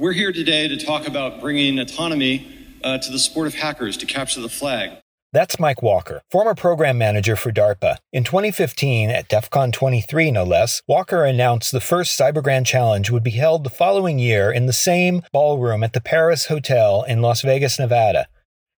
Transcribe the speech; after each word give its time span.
We're 0.00 0.12
here 0.12 0.32
today 0.32 0.66
to 0.66 0.78
talk 0.78 1.06
about 1.06 1.42
bringing 1.42 1.78
autonomy 1.78 2.50
uh, 2.82 2.96
to 2.96 3.12
the 3.12 3.18
sport 3.18 3.46
of 3.46 3.52
hackers 3.52 3.98
to 3.98 4.06
capture 4.06 4.40
the 4.40 4.48
flag. 4.48 4.92
That's 5.34 5.58
Mike 5.58 5.82
Walker, 5.82 6.22
former 6.30 6.54
program 6.54 6.96
manager 6.96 7.36
for 7.36 7.52
DARPA. 7.52 7.98
In 8.10 8.24
2015, 8.24 9.10
at 9.10 9.28
DEF 9.28 9.50
CON 9.50 9.72
23 9.72 10.30
no 10.30 10.42
less, 10.42 10.80
Walker 10.88 11.26
announced 11.26 11.70
the 11.70 11.82
first 11.82 12.18
Cyber 12.18 12.42
Grand 12.42 12.64
Challenge 12.64 13.10
would 13.10 13.22
be 13.22 13.32
held 13.32 13.62
the 13.62 13.68
following 13.68 14.18
year 14.18 14.50
in 14.50 14.64
the 14.64 14.72
same 14.72 15.20
ballroom 15.34 15.84
at 15.84 15.92
the 15.92 16.00
Paris 16.00 16.46
Hotel 16.46 17.02
in 17.06 17.20
Las 17.20 17.42
Vegas, 17.42 17.78
Nevada. 17.78 18.26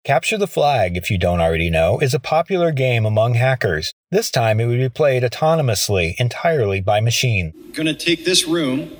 Capture 0.07 0.39
the 0.39 0.47
Flag, 0.47 0.97
if 0.97 1.11
you 1.11 1.19
don't 1.19 1.43
already 1.43 1.69
know, 1.69 1.99
is 1.99 2.15
a 2.15 2.19
popular 2.19 2.73
game 2.73 3.05
among 3.05 3.35
hackers. 3.35 3.93
This 4.11 4.31
time 4.31 4.59
it 4.59 4.65
would 4.65 4.79
be 4.79 4.89
played 4.89 5.23
autonomously, 5.23 6.15
entirely 6.19 6.81
by 6.81 7.03
machine. 7.03 7.53
Going 7.75 7.89
to 7.89 7.95
take 7.95 8.25
this 8.25 8.49
room, 8.49 8.97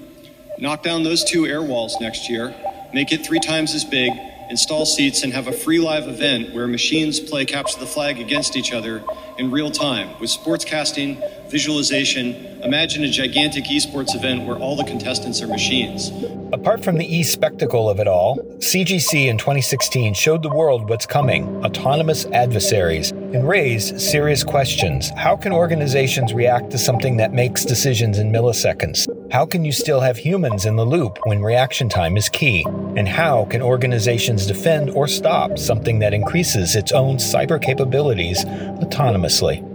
knock 0.61 0.83
down 0.83 1.03
those 1.03 1.25
two 1.25 1.47
air 1.47 1.63
walls 1.63 1.97
next 2.01 2.29
year, 2.29 2.55
make 2.93 3.13
it 3.13 3.25
three 3.25 3.41
times 3.41 3.75
as 3.75 3.85
big, 3.85 4.13
install 4.51 4.85
seats, 4.85 5.23
and 5.23 5.33
have 5.33 5.47
a 5.47 5.53
free 5.53 5.79
live 5.79 6.07
event 6.07 6.55
where 6.55 6.67
machines 6.67 7.19
play 7.19 7.45
Capture 7.45 7.81
the 7.81 7.87
Flag 7.87 8.21
against 8.21 8.57
each 8.57 8.73
other 8.73 9.03
in 9.39 9.51
real 9.51 9.71
time 9.71 10.09
with 10.21 10.31
sportscasting, 10.31 11.19
visualization. 11.51 12.35
Imagine 12.63 13.05
a 13.05 13.09
gigantic 13.09 13.65
esports 13.65 14.15
event 14.15 14.47
where 14.47 14.57
all 14.57 14.77
the 14.77 14.85
contestants 14.85 15.43
are 15.43 15.49
machines. 15.49 16.11
Apart 16.53 16.83
from 16.83 16.99
the 16.99 17.17
e 17.17 17.23
spectacle 17.23 17.89
of 17.89 18.01
it 18.01 18.09
all, 18.09 18.37
CGC 18.59 19.27
in 19.27 19.39
2016 19.39 20.15
showed 20.15 20.43
the 20.43 20.49
world 20.49 20.89
what's 20.89 21.07
coming 21.07 21.65
autonomous 21.65 22.27
adversaries 22.27 23.13
and 23.13 23.49
raised 23.49 24.01
serious 24.01 24.43
questions. 24.43 25.11
How 25.17 25.37
can 25.37 25.53
organizations 25.53 26.35
react 26.35 26.71
to 26.73 26.79
something 26.79 27.17
that 27.19 27.33
makes 27.33 27.65
decisions 27.65 28.19
in 28.19 28.33
milliseconds? 28.33 29.07
How 29.31 29.47
can 29.47 29.65
you 29.65 29.71
still 29.71 30.01
have 30.01 30.17
humans 30.17 30.67
in 30.67 30.75
the 30.75 30.85
loop 30.85 31.19
when 31.25 31.41
reaction 31.41 31.89
time 31.89 32.17
is 32.17 32.29
key? 32.29 32.65
And 32.97 33.09
how 33.09 33.45
can 33.45 33.63
organizations 33.63 34.47
defend 34.47 34.91
or 34.91 35.07
stop 35.07 35.57
something 35.57 36.01
that 36.01 36.13
increases 36.13 36.75
its 36.75 36.91
own 36.91 37.17
cyber 37.19 37.63
capabilities 37.63 38.45
autonomously? 38.45 39.70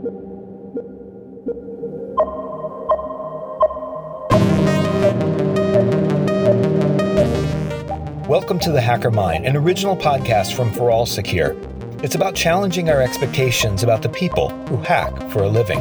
Welcome 8.46 8.60
to 8.60 8.72
The 8.72 8.80
Hacker 8.80 9.10
Mind, 9.10 9.48
an 9.48 9.58
original 9.58 9.98
podcast 9.98 10.54
from 10.54 10.72
For 10.72 10.92
All 10.92 11.08
Secure. 11.08 11.56
It's 12.04 12.14
about 12.14 12.36
challenging 12.36 12.92
our 12.92 13.02
expectations 13.02 13.82
about 13.82 14.04
the 14.04 14.10
people 14.10 14.50
who 14.68 14.78
hack 14.78 15.32
for 15.32 15.42
a 15.42 15.50
living. 15.50 15.80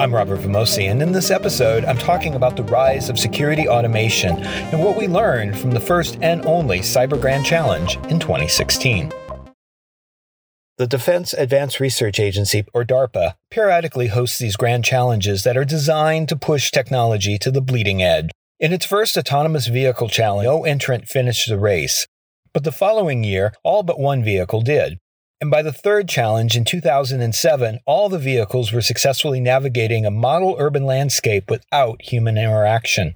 I'm 0.00 0.14
Robert 0.14 0.40
Vamosi, 0.40 0.90
and 0.90 1.02
in 1.02 1.12
this 1.12 1.30
episode, 1.30 1.84
I'm 1.84 1.98
talking 1.98 2.34
about 2.34 2.56
the 2.56 2.62
rise 2.62 3.10
of 3.10 3.18
security 3.18 3.68
automation 3.68 4.38
and 4.38 4.82
what 4.82 4.96
we 4.96 5.06
learned 5.06 5.58
from 5.58 5.72
the 5.72 5.80
first 5.80 6.16
and 6.22 6.46
only 6.46 6.78
Cyber 6.78 7.20
Grand 7.20 7.44
Challenge 7.44 7.96
in 8.08 8.18
2016. 8.18 9.12
The 10.78 10.86
Defense 10.86 11.34
Advanced 11.34 11.78
Research 11.78 12.18
Agency, 12.18 12.64
or 12.72 12.84
DARPA, 12.84 13.34
periodically 13.50 14.06
hosts 14.06 14.38
these 14.38 14.56
grand 14.56 14.86
challenges 14.86 15.42
that 15.42 15.58
are 15.58 15.66
designed 15.66 16.30
to 16.30 16.36
push 16.36 16.70
technology 16.70 17.36
to 17.36 17.50
the 17.50 17.60
bleeding 17.60 18.02
edge. 18.02 18.30
In 18.60 18.72
its 18.72 18.84
first 18.84 19.16
autonomous 19.16 19.68
vehicle 19.68 20.08
challenge, 20.08 20.46
no 20.46 20.64
entrant 20.64 21.06
finished 21.06 21.48
the 21.48 21.58
race. 21.58 22.08
But 22.52 22.64
the 22.64 22.72
following 22.72 23.22
year, 23.22 23.52
all 23.62 23.84
but 23.84 24.00
one 24.00 24.24
vehicle 24.24 24.62
did. 24.62 24.98
And 25.40 25.48
by 25.48 25.62
the 25.62 25.72
third 25.72 26.08
challenge 26.08 26.56
in 26.56 26.64
2007, 26.64 27.78
all 27.86 28.08
the 28.08 28.18
vehicles 28.18 28.72
were 28.72 28.80
successfully 28.80 29.38
navigating 29.38 30.04
a 30.04 30.10
model 30.10 30.56
urban 30.58 30.84
landscape 30.84 31.48
without 31.48 32.02
human 32.02 32.36
interaction. 32.36 33.14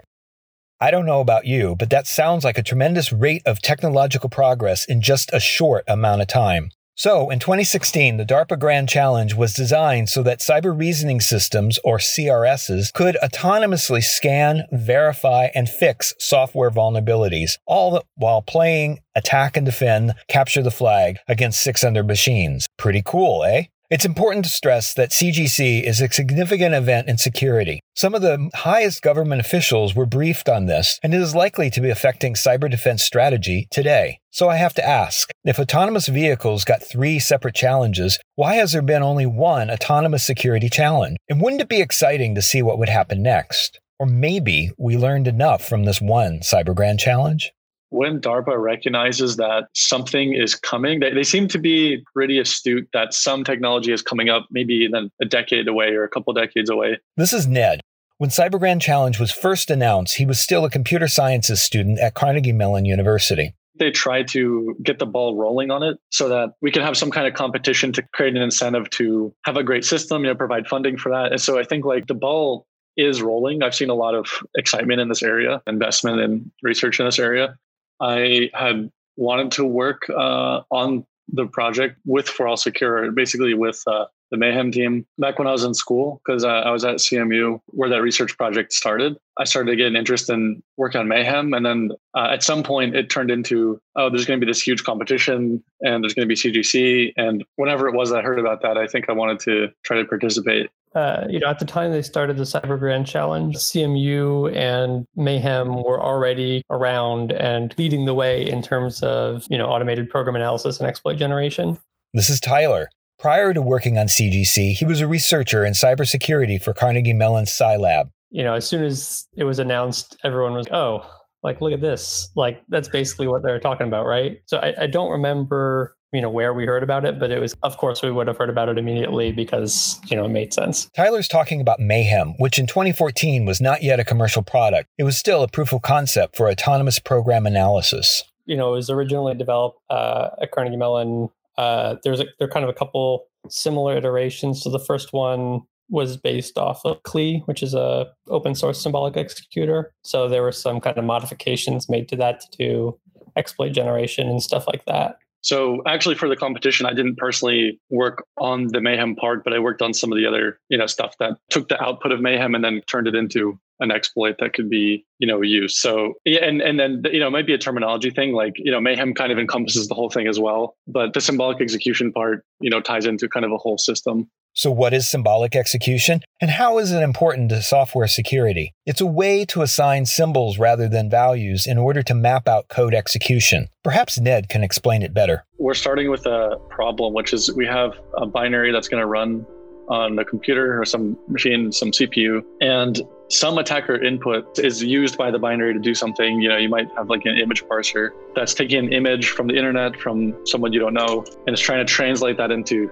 I 0.81 0.93
don't 0.93 1.07
know 1.07 1.20
about 1.20 1.45
you, 1.45 1.75
but 1.77 1.91
that 1.91 2.07
sounds 2.07 2.45
like 2.45 2.59
a 2.59 2.63
tremendous 2.63 3.13
rate 3.13 3.43
of 3.45 3.61
technological 3.61 4.29
progress 4.29 4.85
in 4.85 5.01
just 5.01 5.33
a 5.33 5.41
short 5.41 5.83
amount 5.89 6.23
of 6.23 6.29
time. 6.29 6.70
So, 6.95 7.31
in 7.31 7.39
2016, 7.39 8.19
the 8.19 8.25
DARPA 8.25 8.59
Grand 8.59 8.87
Challenge 8.87 9.35
was 9.35 9.55
designed 9.55 10.11
so 10.11 10.23
that 10.25 10.41
cyber 10.41 10.79
reasoning 10.79 11.20
systems, 11.20 11.79
or 11.83 11.97
CRSs, 11.97 12.92
could 12.92 13.17
autonomously 13.23 14.03
scan, 14.03 14.64
verify, 14.70 15.48
and 15.55 15.70
fix 15.70 16.14
software 16.19 16.70
vulnerabilities, 16.70 17.52
all 17.67 18.02
while 18.17 18.42
playing 18.42 19.01
attack 19.14 19.57
and 19.57 19.64
defend, 19.64 20.13
capture 20.29 20.63
the 20.63 20.70
flag 20.70 21.17
against 21.27 21.63
600 21.63 22.07
machines. 22.07 22.69
Pretty 22.77 23.02
cool, 23.02 23.42
eh? 23.45 23.64
It's 23.92 24.07
important 24.07 24.47
to 24.47 24.51
stress 24.51 24.95
that 24.95 25.11
CGC 25.11 25.83
is 25.83 26.01
a 26.01 26.11
significant 26.11 26.75
event 26.75 27.08
in 27.08 27.19
security. 27.19 27.80
Some 27.95 28.14
of 28.14 28.23
the 28.23 28.48
highest 28.55 29.03
government 29.03 29.42
officials 29.42 29.95
were 29.95 30.07
briefed 30.07 30.48
on 30.48 30.64
this, 30.64 30.98
and 31.03 31.13
it 31.13 31.20
is 31.20 31.35
likely 31.35 31.69
to 31.69 31.80
be 31.83 31.91
affecting 31.91 32.33
cyber 32.33 32.70
defense 32.70 33.02
strategy 33.02 33.69
today. 33.70 34.19
So 34.31 34.48
I 34.48 34.57
have 34.57 34.73
to 34.77 34.89
ask 34.89 35.31
if 35.45 35.58
autonomous 35.58 36.08
vehicles 36.08 36.64
got 36.64 36.83
three 36.83 37.19
separate 37.19 37.55
challenges, 37.55 38.19
why 38.35 38.55
has 38.55 38.73
there 38.73 38.81
been 38.81 39.02
only 39.02 39.27
one 39.27 39.70
autonomous 39.70 40.25
security 40.25 40.70
challenge? 40.70 41.19
And 41.29 41.42
wouldn't 41.42 41.61
it 41.61 41.69
be 41.69 41.83
exciting 41.83 42.35
to 42.35 42.41
see 42.41 42.63
what 42.63 42.79
would 42.79 42.89
happen 42.89 43.23
next? 43.23 43.79
Or 43.98 44.07
maybe 44.07 44.70
we 44.79 44.97
learned 44.97 45.29
enough 45.29 45.69
from 45.69 45.85
this 45.85 46.01
one 46.01 46.39
Cyber 46.39 46.75
Grand 46.75 46.98
challenge? 46.98 47.52
When 47.92 48.20
DARPA 48.20 48.61
recognizes 48.61 49.36
that 49.36 49.69
something 49.75 50.35
is 50.35 50.55
coming, 50.55 51.01
they, 51.01 51.13
they 51.13 51.23
seem 51.23 51.48
to 51.48 51.58
be 51.58 52.03
pretty 52.14 52.39
astute 52.39 52.89
that 52.92 53.14
some 53.14 53.45
technology 53.45 53.92
is 53.92 54.03
coming 54.03 54.29
up, 54.29 54.47
maybe 54.51 54.89
then 54.91 55.11
a 55.20 55.25
decade 55.25 55.69
away 55.69 55.91
or 55.91 56.05
a 56.05 56.08
couple 56.08 56.33
decades 56.33 56.70
away. 56.70 56.98
This 57.17 57.33
is 57.33 57.47
Ned. 57.47 57.81
When 58.19 58.31
Cyber 58.31 58.58
Grand 58.58 58.81
Challenge 58.81 59.19
was 59.19 59.31
first 59.31 59.70
announced, 59.70 60.17
he 60.17 60.25
was 60.25 60.41
still 60.41 60.64
a 60.64 60.70
computer 60.70 61.08
sciences 61.08 61.61
student 61.61 61.98
at 61.98 62.14
Carnegie 62.14 62.52
Mellon 62.52 62.85
University. 62.85 63.55
They 63.79 63.91
tried 63.91 64.29
to 64.29 64.77
get 64.83 64.98
the 64.98 65.07
ball 65.07 65.36
rolling 65.36 65.70
on 65.70 65.83
it 65.83 65.98
so 66.11 66.29
that 66.29 66.51
we 66.61 66.70
can 66.70 66.83
have 66.83 66.97
some 66.97 67.11
kind 67.11 67.27
of 67.27 67.35
competition 67.35 67.92
to 67.92 68.02
create 68.14 68.36
an 68.36 68.42
incentive 68.42 68.89
to 68.91 69.35
have 69.45 69.57
a 69.57 69.64
great 69.64 69.85
system, 69.85 70.23
you 70.23 70.31
know, 70.31 70.36
provide 70.36 70.69
funding 70.69 70.97
for 70.97 71.11
that. 71.11 71.33
And 71.33 71.41
so 71.41 71.58
I 71.58 71.64
think 71.64 71.85
like 71.85 72.07
the 72.07 72.14
ball 72.14 72.67
is 72.97 73.23
rolling. 73.23 73.63
I've 73.63 73.75
seen 73.75 73.91
a 73.91 73.95
lot 73.95 74.14
of 74.14 74.27
excitement 74.57 75.01
in 75.01 75.08
this 75.08 75.23
area, 75.23 75.63
investment 75.67 76.20
and 76.20 76.51
research 76.63 77.01
in 77.01 77.07
this 77.07 77.19
area. 77.19 77.57
I 78.02 78.51
had 78.52 78.90
wanted 79.17 79.52
to 79.52 79.64
work 79.64 80.02
uh, 80.11 80.63
on 80.70 81.07
the 81.29 81.46
project 81.46 81.98
with 82.05 82.29
For 82.29 82.48
All 82.48 82.57
Secure, 82.57 83.13
basically 83.13 83.55
with 83.55 83.80
uh, 83.86 84.07
the 84.33 84.39
Mayhem 84.39 84.73
team 84.73 85.07
back 85.19 85.39
when 85.39 85.47
I 85.47 85.53
was 85.53 85.63
in 85.63 85.75
school, 85.75 86.20
because 86.25 86.43
uh, 86.43 86.48
I 86.48 86.70
was 86.70 86.85
at 86.85 86.97
CMU 86.97 87.61
where 87.67 87.91
that 87.91 88.03
research 88.03 88.37
project 88.37 88.73
started. 88.73 89.17
I 89.39 89.45
started 89.45 89.70
to 89.70 89.77
get 89.77 89.87
an 89.87 89.95
interest 89.95 90.31
in 90.31 90.63
working 90.77 91.01
on 91.01 91.07
Mayhem. 91.07 91.53
And 91.53 91.65
then 91.65 91.91
uh, 92.17 92.29
at 92.31 92.43
some 92.43 92.63
point, 92.63 92.97
it 92.97 93.11
turned 93.11 93.31
into, 93.31 93.79
oh, 93.95 94.09
there's 94.11 94.25
going 94.25 94.41
to 94.41 94.45
be 94.45 94.51
this 94.51 94.67
huge 94.67 94.85
competition 94.85 95.63
and 95.83 96.03
there's 96.03 96.15
going 96.15 96.27
to 96.27 96.35
be 96.35 96.35
CGC. 96.35 97.13
And 97.17 97.45
whenever 97.57 97.87
it 97.89 97.95
was 97.95 98.11
I 98.11 98.23
heard 98.23 98.39
about 98.39 98.63
that, 98.63 98.77
I 98.79 98.87
think 98.87 99.09
I 99.09 99.13
wanted 99.13 99.39
to 99.41 99.69
try 99.85 99.98
to 99.98 100.05
participate. 100.05 100.70
Uh, 100.95 101.27
you 101.29 101.39
know, 101.39 101.49
at 101.49 101.59
the 101.59 101.64
time 101.64 101.93
they 101.93 102.03
started 102.03 102.37
the 102.37 102.45
Cyber 102.45 102.79
Grand 102.79 103.07
Challenge, 103.07 103.57
CMU 103.57 104.55
and 104.55 105.07
Mayhem 105.14 105.83
were 105.83 106.01
already 106.01 106.63
around 106.70 107.33
and 107.33 107.75
leading 107.79 108.07
the 108.07 108.14
way 108.14 108.47
in 108.47 108.63
terms 108.63 109.03
of, 109.03 109.47
you 109.51 109.57
know, 109.57 109.67
automated 109.67 110.11
program 110.11 110.37
analysis 110.37 110.81
and 110.81 110.89
exploit 110.89 111.14
generation. 111.17 111.79
This 112.14 112.29
is 112.29 112.41
Tyler. 112.41 112.89
Prior 113.22 113.55
to 113.55 113.62
working 113.62 113.98
on 113.98 114.08
CGC, 114.08 114.72
he 114.72 114.84
was 114.84 115.00
a 115.00 115.06
researcher 115.06 115.64
in 115.64 115.74
cybersecurity 115.74 116.60
for 116.60 116.74
Carnegie 116.74 117.12
Mellon's 117.12 117.50
CyLab. 117.50 118.10
You 118.30 118.42
know, 118.42 118.55
as 118.55 118.66
soon 118.66 118.83
as 118.83 119.28
it 119.36 119.44
was 119.44 119.60
announced, 119.60 120.16
everyone 120.24 120.55
was, 120.55 120.66
oh, 120.72 121.08
like, 121.44 121.60
look 121.60 121.72
at 121.72 121.80
this. 121.80 122.33
Like, 122.34 122.64
that's 122.68 122.88
basically 122.88 123.28
what 123.28 123.44
they're 123.44 123.60
talking 123.60 123.86
about, 123.86 124.06
right? 124.06 124.40
So 124.46 124.56
I, 124.58 124.74
I 124.77 124.86
don't 124.88 125.12
remember 125.12 125.96
you 126.12 126.20
know 126.20 126.28
where 126.28 126.52
we 126.52 126.66
heard 126.66 126.83
about 126.83 127.06
it 127.06 127.18
but 127.18 127.30
it 127.30 127.40
was 127.40 127.56
of 127.62 127.78
course 127.78 128.02
we 128.02 128.12
would 128.12 128.26
have 128.26 128.37
heard 128.37 128.50
about 128.50 128.69
it 128.69 128.76
immediately 128.76 129.32
because 129.32 129.99
you 130.08 130.14
know 130.14 130.26
it 130.26 130.28
made 130.28 130.52
sense 130.52 130.90
tyler's 130.94 131.26
talking 131.26 131.58
about 131.58 131.81
mayhem 131.81 132.34
which 132.37 132.58
in 132.58 132.66
2014 132.66 133.46
was 133.46 133.62
not 133.62 133.82
yet 133.82 133.99
a 133.99 134.04
commercial 134.04 134.43
product 134.43 134.90
it 134.99 135.04
was 135.04 135.16
still 135.16 135.43
a 135.43 135.49
proof 135.49 135.72
of 135.72 135.81
concept 135.81 136.37
for 136.37 136.50
autonomous 136.50 136.99
program 136.99 137.46
analysis 137.46 138.25
you 138.44 138.54
know 138.54 138.75
it 138.75 138.76
was 138.76 138.90
originally 138.90 139.34
developed 139.34 139.78
uh, 139.88 140.28
at 140.42 140.50
carnegie 140.50 140.76
mellon 140.76 141.30
uh, 141.58 141.96
there's 142.04 142.20
a, 142.20 142.25
there 142.38 142.49
are 142.49 142.50
kind 142.50 142.64
of 142.64 142.70
a 142.70 142.75
couple 142.75 143.26
similar 143.49 143.96
iterations 143.96 144.62
so 144.62 144.70
the 144.70 144.78
first 144.78 145.12
one 145.12 145.62
was 145.93 146.16
based 146.16 146.56
off 146.56 146.81
of 146.84 147.02
KLEE, 147.02 147.43
which 147.44 147.62
is 147.62 147.75
a 147.75 148.10
open 148.28 148.54
source 148.54 148.82
symbolic 148.82 149.16
executor. 149.16 149.93
So 150.02 150.26
there 150.26 150.43
were 150.43 150.50
some 150.50 150.81
kind 150.81 150.96
of 150.96 151.04
modifications 151.04 151.88
made 151.88 152.08
to 152.08 152.16
that 152.16 152.40
to 152.40 152.56
do 152.56 152.99
exploit 153.37 153.70
generation 153.70 154.28
and 154.28 154.43
stuff 154.43 154.66
like 154.66 154.84
that. 154.87 155.19
So 155.43 155.82
actually 155.87 156.14
for 156.14 156.28
the 156.28 156.37
competition, 156.37 156.87
I 156.87 156.94
didn't 156.94 157.16
personally 157.16 157.81
work 157.90 158.25
on 158.38 158.69
the 158.69 158.81
Mayhem 158.81 159.16
part, 159.16 159.44
but 159.44 159.52
I 159.52 159.58
worked 159.58 159.82
on 159.82 159.93
some 159.93 160.12
of 160.12 160.16
the 160.16 160.25
other, 160.25 160.58
you 160.69 160.78
know, 160.78 160.87
stuff 160.87 161.16
that 161.19 161.32
took 161.50 161.69
the 161.69 161.82
output 161.82 162.12
of 162.12 162.20
Mayhem 162.20 162.54
and 162.54 162.64
then 162.64 162.81
turned 162.87 163.08
it 163.08 163.14
into 163.14 163.58
an 163.82 163.90
exploit 163.90 164.37
that 164.38 164.55
could 164.55 164.70
be, 164.70 165.05
you 165.19 165.26
know, 165.26 165.43
used. 165.43 165.76
So 165.76 166.14
yeah, 166.25 166.44
and 166.44 166.62
and 166.62 166.79
then 166.79 167.02
you 167.12 167.20
know, 167.20 167.26
it 167.26 167.31
might 167.31 167.46
be 167.46 167.55
a 167.55 167.58
terminology 167.58 168.11
thing. 168.11 168.32
Like, 168.32 168.55
you 168.56 168.70
know, 168.70 168.81
Mayhem 168.81 169.14
kind 169.14 169.32
of 169.32 169.38
encompasses 169.38 169.88
the 169.88 169.94
whole 169.94 170.08
thing 170.08 170.26
as 170.26 170.38
well. 170.38 170.76
But 170.87 171.12
the 171.12 171.20
symbolic 171.20 171.61
execution 171.61 172.12
part, 172.12 172.44
you 172.61 172.70
know, 172.70 172.81
ties 172.81 173.06
into 173.06 173.29
kind 173.29 173.44
of 173.44 173.52
a 173.52 173.58
whole 173.58 173.79
system. 173.79 174.29
So, 174.55 174.70
what 174.70 174.93
is 174.93 175.11
symbolic 175.11 175.56
execution 175.56 176.20
and 176.40 176.50
how 176.50 176.79
is 176.79 176.93
it 176.93 177.02
important 177.02 177.49
to 177.50 177.62
software 177.62 178.06
security? 178.06 178.75
It's 178.84 179.00
a 179.00 179.06
way 179.06 179.46
to 179.46 179.62
assign 179.62 180.05
symbols 180.05 180.58
rather 180.58 180.88
than 180.88 181.08
values 181.08 181.67
in 181.67 181.78
order 181.78 182.02
to 182.02 182.14
map 182.14 182.46
out 182.46 182.69
code 182.69 182.93
execution. 182.93 183.69
Perhaps 183.82 184.20
Ned 184.20 184.50
can 184.50 184.62
explain 184.62 185.02
it 185.02 185.14
better. 185.14 185.44
We're 185.58 185.75
starting 185.75 186.11
with 186.11 186.26
a 186.26 186.58
problem, 186.69 187.14
which 187.14 187.32
is 187.32 187.50
we 187.55 187.67
have 187.67 187.93
a 188.19 188.26
binary 188.26 188.73
that's 188.73 188.88
going 188.88 189.00
to 189.00 189.06
run 189.06 189.46
on 189.88 190.19
a 190.19 190.25
computer 190.25 190.81
or 190.81 190.85
some 190.85 191.19
machine, 191.28 191.73
some 191.73 191.90
CPU, 191.90 192.43
and 192.61 193.00
some 193.32 193.56
attacker 193.56 193.94
input 193.94 194.58
is 194.58 194.82
used 194.82 195.17
by 195.17 195.31
the 195.31 195.38
binary 195.38 195.73
to 195.73 195.79
do 195.79 195.94
something. 195.94 196.38
You 196.43 196.50
know, 196.50 196.58
you 196.58 196.69
might 196.69 196.88
have 196.96 197.08
like 197.08 197.25
an 197.25 197.38
image 197.38 197.64
parser 197.64 198.11
that's 198.34 198.52
taking 198.52 198.84
an 198.84 198.93
image 198.93 199.31
from 199.31 199.46
the 199.46 199.56
internet 199.56 199.99
from 199.99 200.37
someone 200.46 200.75
you 200.75 200.81
don't 200.81 200.93
know 200.93 201.25
and 201.46 201.55
it's 201.55 201.62
trying 201.62 201.84
to 201.84 201.90
translate 201.90 202.37
that 202.37 202.50
into 202.50 202.90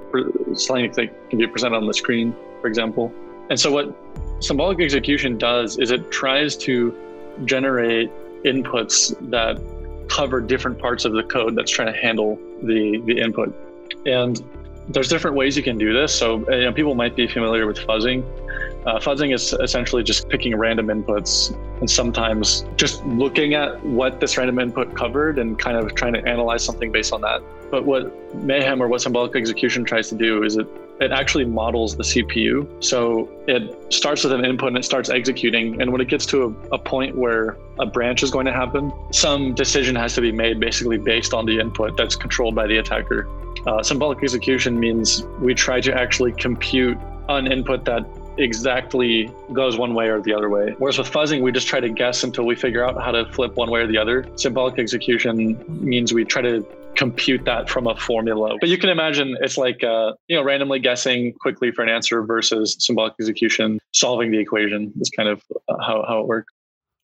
something 0.55 0.91
that 0.93 1.29
can 1.29 1.39
be 1.39 1.47
presented 1.47 1.77
on 1.77 1.87
the 1.87 1.93
screen, 1.93 2.35
for 2.63 2.69
example. 2.69 3.13
And 3.51 3.61
so 3.61 3.71
what 3.71 3.95
symbolic 4.39 4.81
execution 4.81 5.37
does 5.37 5.79
is 5.79 5.91
it 5.91 6.11
tries 6.11 6.57
to 6.57 6.97
generate 7.45 8.11
inputs 8.45 9.15
that 9.31 9.61
cover 10.09 10.41
different 10.41 10.79
parts 10.79 11.05
of 11.05 11.13
the 11.13 11.23
code 11.23 11.55
that's 11.55 11.71
trying 11.71 11.93
to 11.93 12.01
handle 12.01 12.39
the 12.63 13.03
the 13.05 13.21
input. 13.21 13.55
And 14.07 14.43
there's 14.89 15.09
different 15.09 15.37
ways 15.37 15.55
you 15.55 15.63
can 15.63 15.77
do 15.77 15.93
this. 15.93 16.15
So 16.15 16.51
you 16.51 16.63
know, 16.63 16.73
people 16.73 16.95
might 16.95 17.15
be 17.15 17.27
familiar 17.27 17.67
with 17.67 17.77
fuzzing. 17.77 18.25
Uh, 18.87 18.99
fuzzing 18.99 19.35
is 19.35 19.53
essentially 19.55 20.03
just 20.03 20.29
picking 20.29 20.57
random 20.57 20.87
inputs 20.87 21.55
and 21.81 21.91
sometimes 21.91 22.65
just 22.77 23.05
looking 23.05 23.55
at 23.55 23.83
what 23.85 24.21
this 24.21 24.37
random 24.39 24.59
input 24.59 24.97
covered 24.97 25.39
and 25.39 25.59
kind 25.59 25.77
of 25.77 25.95
trying 25.95 26.15
to 26.15 26.27
analyze 26.27 26.65
something 26.65 26.91
based 26.91 27.13
on 27.13 27.21
that. 27.21 27.43
But 27.71 27.85
what 27.85 28.35
Mayhem 28.35 28.83
or 28.83 28.89
what 28.89 29.03
symbolic 29.03 29.37
execution 29.37 29.85
tries 29.85 30.09
to 30.09 30.15
do 30.15 30.43
is 30.43 30.57
it 30.57 30.67
it 31.01 31.13
actually 31.13 31.47
models 31.47 31.97
the 31.97 32.03
CPU. 32.03 32.85
So 32.85 33.31
it 33.49 33.93
starts 33.93 34.23
with 34.23 34.35
an 34.35 34.45
input 34.45 34.69
and 34.69 34.77
it 34.77 34.85
starts 34.85 35.09
executing. 35.09 35.81
And 35.81 35.91
when 35.93 36.01
it 36.03 36.09
gets 36.09 36.27
to 36.27 36.55
a, 36.71 36.75
a, 36.75 36.79
point 36.79 37.17
where 37.17 37.57
a 37.79 37.87
branch 37.87 38.23
is 38.23 38.31
going 38.31 38.45
to 38.45 38.53
happen, 38.53 38.93
some 39.11 39.55
decision 39.55 39.97
has 39.97 40.15
to 40.17 40.21
be 40.21 40.31
made 40.31 40.61
basically 40.61 40.99
based 40.99 41.33
on 41.33 41.47
the 41.47 41.59
input 41.59 41.97
that's 41.97 42.17
controlled 42.17 42.55
by 42.55 42.67
the 42.67 42.77
attacker. 42.77 43.27
Uh, 43.67 43.83
symbolic 43.83 44.23
execution 44.23 44.79
means 44.79 45.25
we 45.41 45.55
try 45.55 45.81
to 45.81 45.95
actually 45.95 46.33
compute 46.33 46.99
an 47.31 47.51
input 47.51 47.87
that 47.87 48.05
exactly 48.39 49.31
goes 49.53 49.77
one 49.77 49.95
way 49.95 50.09
or 50.09 50.21
the 50.21 50.33
other 50.33 50.49
way. 50.49 50.75
Whereas 50.79 50.99
with 50.99 51.11
fuzzing, 51.11 51.43
we 51.43 51.53
just 51.53 51.67
try 51.67 51.81
to 51.81 51.89
guess 51.89 52.23
until 52.23 52.45
we 52.45 52.55
figure 52.55 52.85
out 52.85 53.03
how 53.03 53.11
to 53.11 53.31
flip 53.33 53.57
one 53.57 53.71
way 53.71 53.81
or 53.81 53.87
the 53.87 53.99
other. 53.99 54.27
Symbolic 54.37 54.79
execution 54.79 55.63
means 55.69 56.13
we 56.13 56.25
try 56.25 56.43
to 56.43 56.67
compute 56.97 57.45
that 57.45 57.69
from 57.69 57.87
a 57.87 57.97
formula. 57.97 58.57
But 58.61 58.69
you 58.69 58.79
can 58.79 58.91
imagine 58.91 59.37
it's 59.41 59.57
like 59.57 59.83
uh, 59.85 60.13
you 60.29 60.37
know 60.37 60.43
randomly 60.43 60.81
guessing 60.81 61.33
quickly 61.41 61.71
for 61.71 61.83
an 61.83 61.89
answer 61.89 62.23
versus 62.23 62.77
symbolic 62.79 63.15
execution 63.21 63.81
solving 63.93 64.31
the 64.31 64.39
equation 64.39 64.93
is 65.01 65.11
kind 65.11 65.29
of 65.29 65.43
uh, 65.69 65.77
how, 65.81 66.05
how 66.07 66.21
it 66.21 66.27
works. 66.27 66.53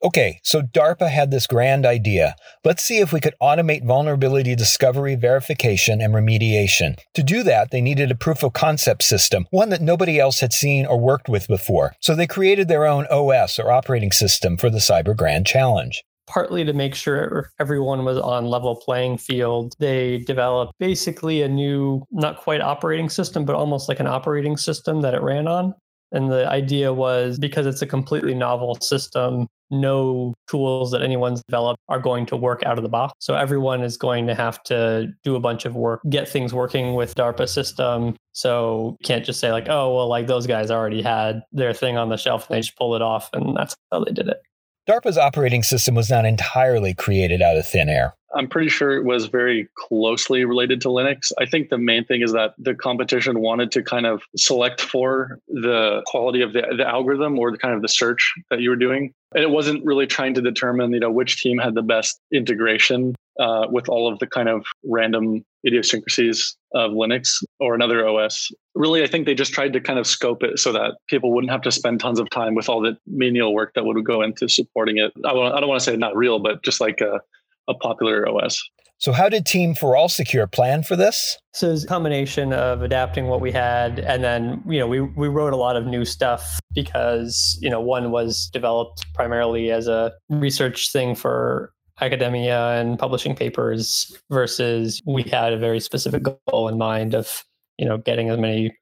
Okay, 0.02 0.40
so 0.42 0.60
DARPA 0.60 1.08
had 1.08 1.30
this 1.30 1.46
grand 1.46 1.86
idea. 1.86 2.36
Let's 2.64 2.82
see 2.82 2.98
if 2.98 3.12
we 3.12 3.20
could 3.20 3.34
automate 3.40 3.86
vulnerability 3.86 4.54
discovery, 4.54 5.14
verification, 5.14 6.02
and 6.02 6.14
remediation. 6.14 6.98
To 7.14 7.22
do 7.22 7.42
that, 7.44 7.70
they 7.70 7.80
needed 7.80 8.10
a 8.10 8.14
proof 8.14 8.42
of 8.42 8.52
concept 8.52 9.02
system, 9.04 9.46
one 9.50 9.70
that 9.70 9.80
nobody 9.80 10.20
else 10.20 10.40
had 10.40 10.52
seen 10.52 10.84
or 10.84 11.00
worked 11.00 11.30
with 11.30 11.48
before. 11.48 11.94
So 12.00 12.14
they 12.14 12.26
created 12.26 12.68
their 12.68 12.84
own 12.84 13.06
OS 13.06 13.58
or 13.58 13.72
operating 13.72 14.12
system 14.12 14.58
for 14.58 14.68
the 14.68 14.78
Cyber 14.78 15.16
Grand 15.16 15.46
Challenge 15.46 16.02
partly 16.26 16.64
to 16.64 16.72
make 16.72 16.94
sure 16.94 17.50
everyone 17.60 18.04
was 18.04 18.18
on 18.18 18.46
level 18.46 18.74
playing 18.74 19.16
field 19.16 19.74
they 19.78 20.18
developed 20.18 20.72
basically 20.80 21.40
a 21.42 21.48
new 21.48 22.02
not 22.10 22.38
quite 22.38 22.60
operating 22.60 23.08
system 23.08 23.44
but 23.44 23.54
almost 23.54 23.88
like 23.88 24.00
an 24.00 24.08
operating 24.08 24.56
system 24.56 25.02
that 25.02 25.14
it 25.14 25.22
ran 25.22 25.46
on 25.46 25.72
and 26.10 26.30
the 26.30 26.48
idea 26.48 26.92
was 26.92 27.38
because 27.38 27.64
it's 27.64 27.82
a 27.82 27.86
completely 27.86 28.34
novel 28.34 28.76
system 28.80 29.46
no 29.70 30.34
tools 30.48 30.90
that 30.92 31.02
anyone's 31.02 31.42
developed 31.48 31.80
are 31.88 32.00
going 32.00 32.26
to 32.26 32.36
work 32.36 32.62
out 32.64 32.78
of 32.78 32.82
the 32.82 32.88
box. 32.88 33.14
So 33.18 33.34
everyone 33.34 33.82
is 33.82 33.96
going 33.96 34.26
to 34.26 34.34
have 34.34 34.62
to 34.64 35.08
do 35.24 35.36
a 35.36 35.40
bunch 35.40 35.64
of 35.64 35.74
work, 35.74 36.00
get 36.08 36.28
things 36.28 36.54
working 36.54 36.94
with 36.94 37.14
DARPA 37.14 37.48
system. 37.48 38.16
So 38.32 38.96
you 39.00 39.06
can't 39.06 39.24
just 39.24 39.40
say 39.40 39.52
like, 39.52 39.68
oh, 39.68 39.94
well, 39.94 40.08
like 40.08 40.26
those 40.26 40.46
guys 40.46 40.70
already 40.70 41.02
had 41.02 41.42
their 41.52 41.72
thing 41.72 41.96
on 41.96 42.08
the 42.08 42.16
shelf 42.16 42.48
and 42.48 42.56
they 42.56 42.60
just 42.60 42.76
pull 42.76 42.94
it 42.94 43.02
off 43.02 43.30
and 43.32 43.56
that's 43.56 43.74
how 43.90 44.04
they 44.04 44.12
did 44.12 44.28
it. 44.28 44.38
DARPA's 44.86 45.18
operating 45.18 45.64
system 45.64 45.96
was 45.96 46.08
not 46.08 46.24
entirely 46.24 46.94
created 46.94 47.42
out 47.42 47.56
of 47.56 47.66
thin 47.66 47.88
air. 47.88 48.14
I'm 48.36 48.48
pretty 48.48 48.68
sure 48.68 48.96
it 48.96 49.04
was 49.04 49.26
very 49.26 49.68
closely 49.76 50.44
related 50.44 50.80
to 50.82 50.88
Linux. 50.88 51.32
I 51.40 51.46
think 51.46 51.70
the 51.70 51.78
main 51.78 52.04
thing 52.04 52.22
is 52.22 52.32
that 52.32 52.54
the 52.58 52.74
competition 52.74 53.40
wanted 53.40 53.72
to 53.72 53.82
kind 53.82 54.06
of 54.06 54.22
select 54.36 54.80
for 54.80 55.40
the 55.48 56.02
quality 56.06 56.42
of 56.42 56.52
the, 56.52 56.62
the 56.76 56.86
algorithm 56.86 57.38
or 57.38 57.50
the 57.50 57.58
kind 57.58 57.74
of 57.74 57.82
the 57.82 57.88
search 57.88 58.34
that 58.50 58.60
you 58.60 58.70
were 58.70 58.76
doing. 58.76 59.12
And 59.34 59.42
it 59.42 59.50
wasn't 59.50 59.84
really 59.84 60.06
trying 60.06 60.34
to 60.34 60.42
determine, 60.42 60.92
you 60.92 61.00
know, 61.00 61.10
which 61.10 61.42
team 61.42 61.58
had 61.58 61.74
the 61.74 61.82
best 61.82 62.20
integration 62.32 63.14
uh, 63.40 63.66
with 63.70 63.88
all 63.88 64.10
of 64.12 64.18
the 64.18 64.26
kind 64.26 64.48
of 64.48 64.64
random 64.84 65.44
idiosyncrasies 65.66 66.56
of 66.74 66.92
Linux 66.92 67.42
or 67.60 67.74
another 67.74 68.06
OS. 68.06 68.50
Really, 68.74 69.02
I 69.02 69.06
think 69.06 69.26
they 69.26 69.34
just 69.34 69.52
tried 69.52 69.72
to 69.72 69.80
kind 69.80 69.98
of 69.98 70.06
scope 70.06 70.42
it 70.42 70.58
so 70.58 70.72
that 70.72 70.96
people 71.08 71.32
wouldn't 71.34 71.50
have 71.50 71.62
to 71.62 71.72
spend 71.72 72.00
tons 72.00 72.20
of 72.20 72.30
time 72.30 72.54
with 72.54 72.68
all 72.68 72.80
the 72.80 72.96
menial 73.06 73.54
work 73.54 73.72
that 73.74 73.84
would 73.84 74.04
go 74.04 74.22
into 74.22 74.48
supporting 74.48 74.98
it. 74.98 75.12
I 75.24 75.32
don't, 75.32 75.52
I 75.52 75.60
don't 75.60 75.68
want 75.68 75.80
to 75.80 75.84
say 75.84 75.96
not 75.96 76.16
real, 76.16 76.38
but 76.38 76.62
just 76.62 76.80
like 76.80 77.00
a, 77.00 77.20
a 77.68 77.74
popular 77.74 78.28
OS. 78.28 78.62
So, 78.98 79.12
how 79.12 79.28
did 79.28 79.44
Team 79.44 79.74
for 79.74 79.94
All 79.94 80.08
Secure 80.08 80.46
plan 80.46 80.82
for 80.82 80.96
this? 80.96 81.36
So, 81.52 81.70
it's 81.70 81.84
a 81.84 81.86
combination 81.86 82.54
of 82.54 82.80
adapting 82.80 83.26
what 83.26 83.42
we 83.42 83.52
had, 83.52 83.98
and 83.98 84.24
then 84.24 84.62
you 84.66 84.78
know 84.78 84.86
we 84.86 85.00
we 85.00 85.28
wrote 85.28 85.52
a 85.52 85.56
lot 85.56 85.76
of 85.76 85.84
new 85.84 86.06
stuff 86.06 86.58
because 86.72 87.58
you 87.60 87.68
know 87.68 87.80
one 87.80 88.10
was 88.10 88.48
developed 88.54 89.04
primarily 89.12 89.70
as 89.70 89.86
a 89.86 90.12
research 90.30 90.92
thing 90.92 91.14
for 91.14 91.74
academia 92.00 92.72
and 92.80 92.98
publishing 92.98 93.34
papers 93.34 94.16
versus 94.30 95.02
we 95.06 95.22
had 95.22 95.52
a 95.52 95.58
very 95.58 95.80
specific 95.80 96.22
goal 96.48 96.68
in 96.68 96.78
mind 96.78 97.14
of 97.14 97.44
you 97.78 97.86
know 97.86 97.98
getting 97.98 98.28
as 98.28 98.38
many 98.38 98.76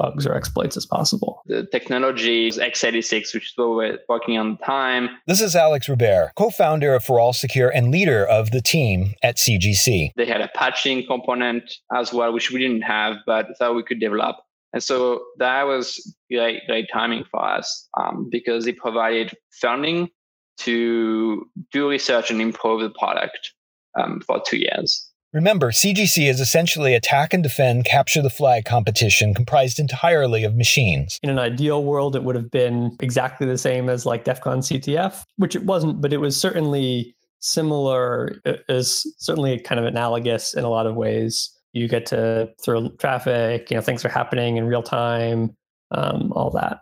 bugs 0.00 0.26
or 0.26 0.34
exploits 0.34 0.78
as 0.78 0.86
possible. 0.86 1.42
The 1.46 1.66
technology 1.66 2.48
is 2.48 2.58
x86, 2.58 3.34
which 3.34 3.44
is 3.44 3.52
what 3.56 3.68
we're 3.68 3.98
working 4.08 4.38
on 4.38 4.56
time. 4.58 5.10
This 5.26 5.42
is 5.42 5.54
Alex 5.54 5.90
Rebert, 5.90 6.32
co-founder 6.36 6.94
of 6.94 7.04
For 7.04 7.20
All 7.20 7.34
Secure 7.34 7.68
and 7.68 7.90
leader 7.90 8.24
of 8.24 8.50
the 8.50 8.62
team 8.62 9.12
at 9.22 9.36
CGC. 9.36 10.12
They 10.16 10.26
had 10.26 10.40
a 10.40 10.48
patching 10.48 11.06
component 11.06 11.70
as 11.94 12.14
well, 12.14 12.32
which 12.32 12.50
we 12.50 12.60
didn't 12.60 12.80
have, 12.80 13.16
but 13.26 13.48
thought 13.58 13.76
we 13.76 13.82
could 13.82 14.00
develop. 14.00 14.36
And 14.72 14.82
so 14.82 15.22
that 15.38 15.64
was 15.64 16.16
great, 16.30 16.62
great 16.66 16.88
timing 16.90 17.24
for 17.30 17.44
us 17.44 17.88
um, 17.98 18.28
because 18.30 18.66
it 18.66 18.78
provided 18.78 19.34
funding 19.60 20.08
to 20.60 21.46
do 21.72 21.88
research 21.88 22.30
and 22.30 22.40
improve 22.40 22.80
the 22.80 22.90
product 22.90 23.52
um, 23.98 24.20
for 24.26 24.40
two 24.46 24.58
years. 24.58 25.10
Remember, 25.32 25.70
CGC 25.70 26.28
is 26.28 26.40
essentially 26.40 26.94
attack 26.94 27.32
and 27.32 27.42
defend 27.42 27.84
capture 27.84 28.20
the 28.20 28.30
flag 28.30 28.64
competition 28.64 29.32
comprised 29.32 29.78
entirely 29.78 30.42
of 30.42 30.56
machines. 30.56 31.20
In 31.22 31.30
an 31.30 31.38
ideal 31.38 31.84
world, 31.84 32.16
it 32.16 32.24
would 32.24 32.34
have 32.34 32.50
been 32.50 32.96
exactly 33.00 33.46
the 33.46 33.58
same 33.58 33.88
as 33.88 34.04
like 34.04 34.24
DEF 34.24 34.40
CON 34.40 34.58
CTF, 34.58 35.22
which 35.36 35.54
it 35.54 35.64
wasn't, 35.64 36.00
but 36.00 36.12
it 36.12 36.16
was 36.16 36.38
certainly 36.38 37.14
similar, 37.38 38.40
is 38.68 39.06
certainly 39.18 39.60
kind 39.60 39.78
of 39.78 39.86
analogous 39.86 40.52
in 40.52 40.64
a 40.64 40.68
lot 40.68 40.86
of 40.86 40.96
ways. 40.96 41.48
You 41.72 41.86
get 41.86 42.06
to 42.06 42.50
throw 42.64 42.88
traffic, 42.98 43.70
you 43.70 43.76
know, 43.76 43.82
things 43.82 44.04
are 44.04 44.08
happening 44.08 44.56
in 44.56 44.66
real 44.66 44.82
time, 44.82 45.56
um, 45.92 46.32
all 46.32 46.50
that. 46.50 46.80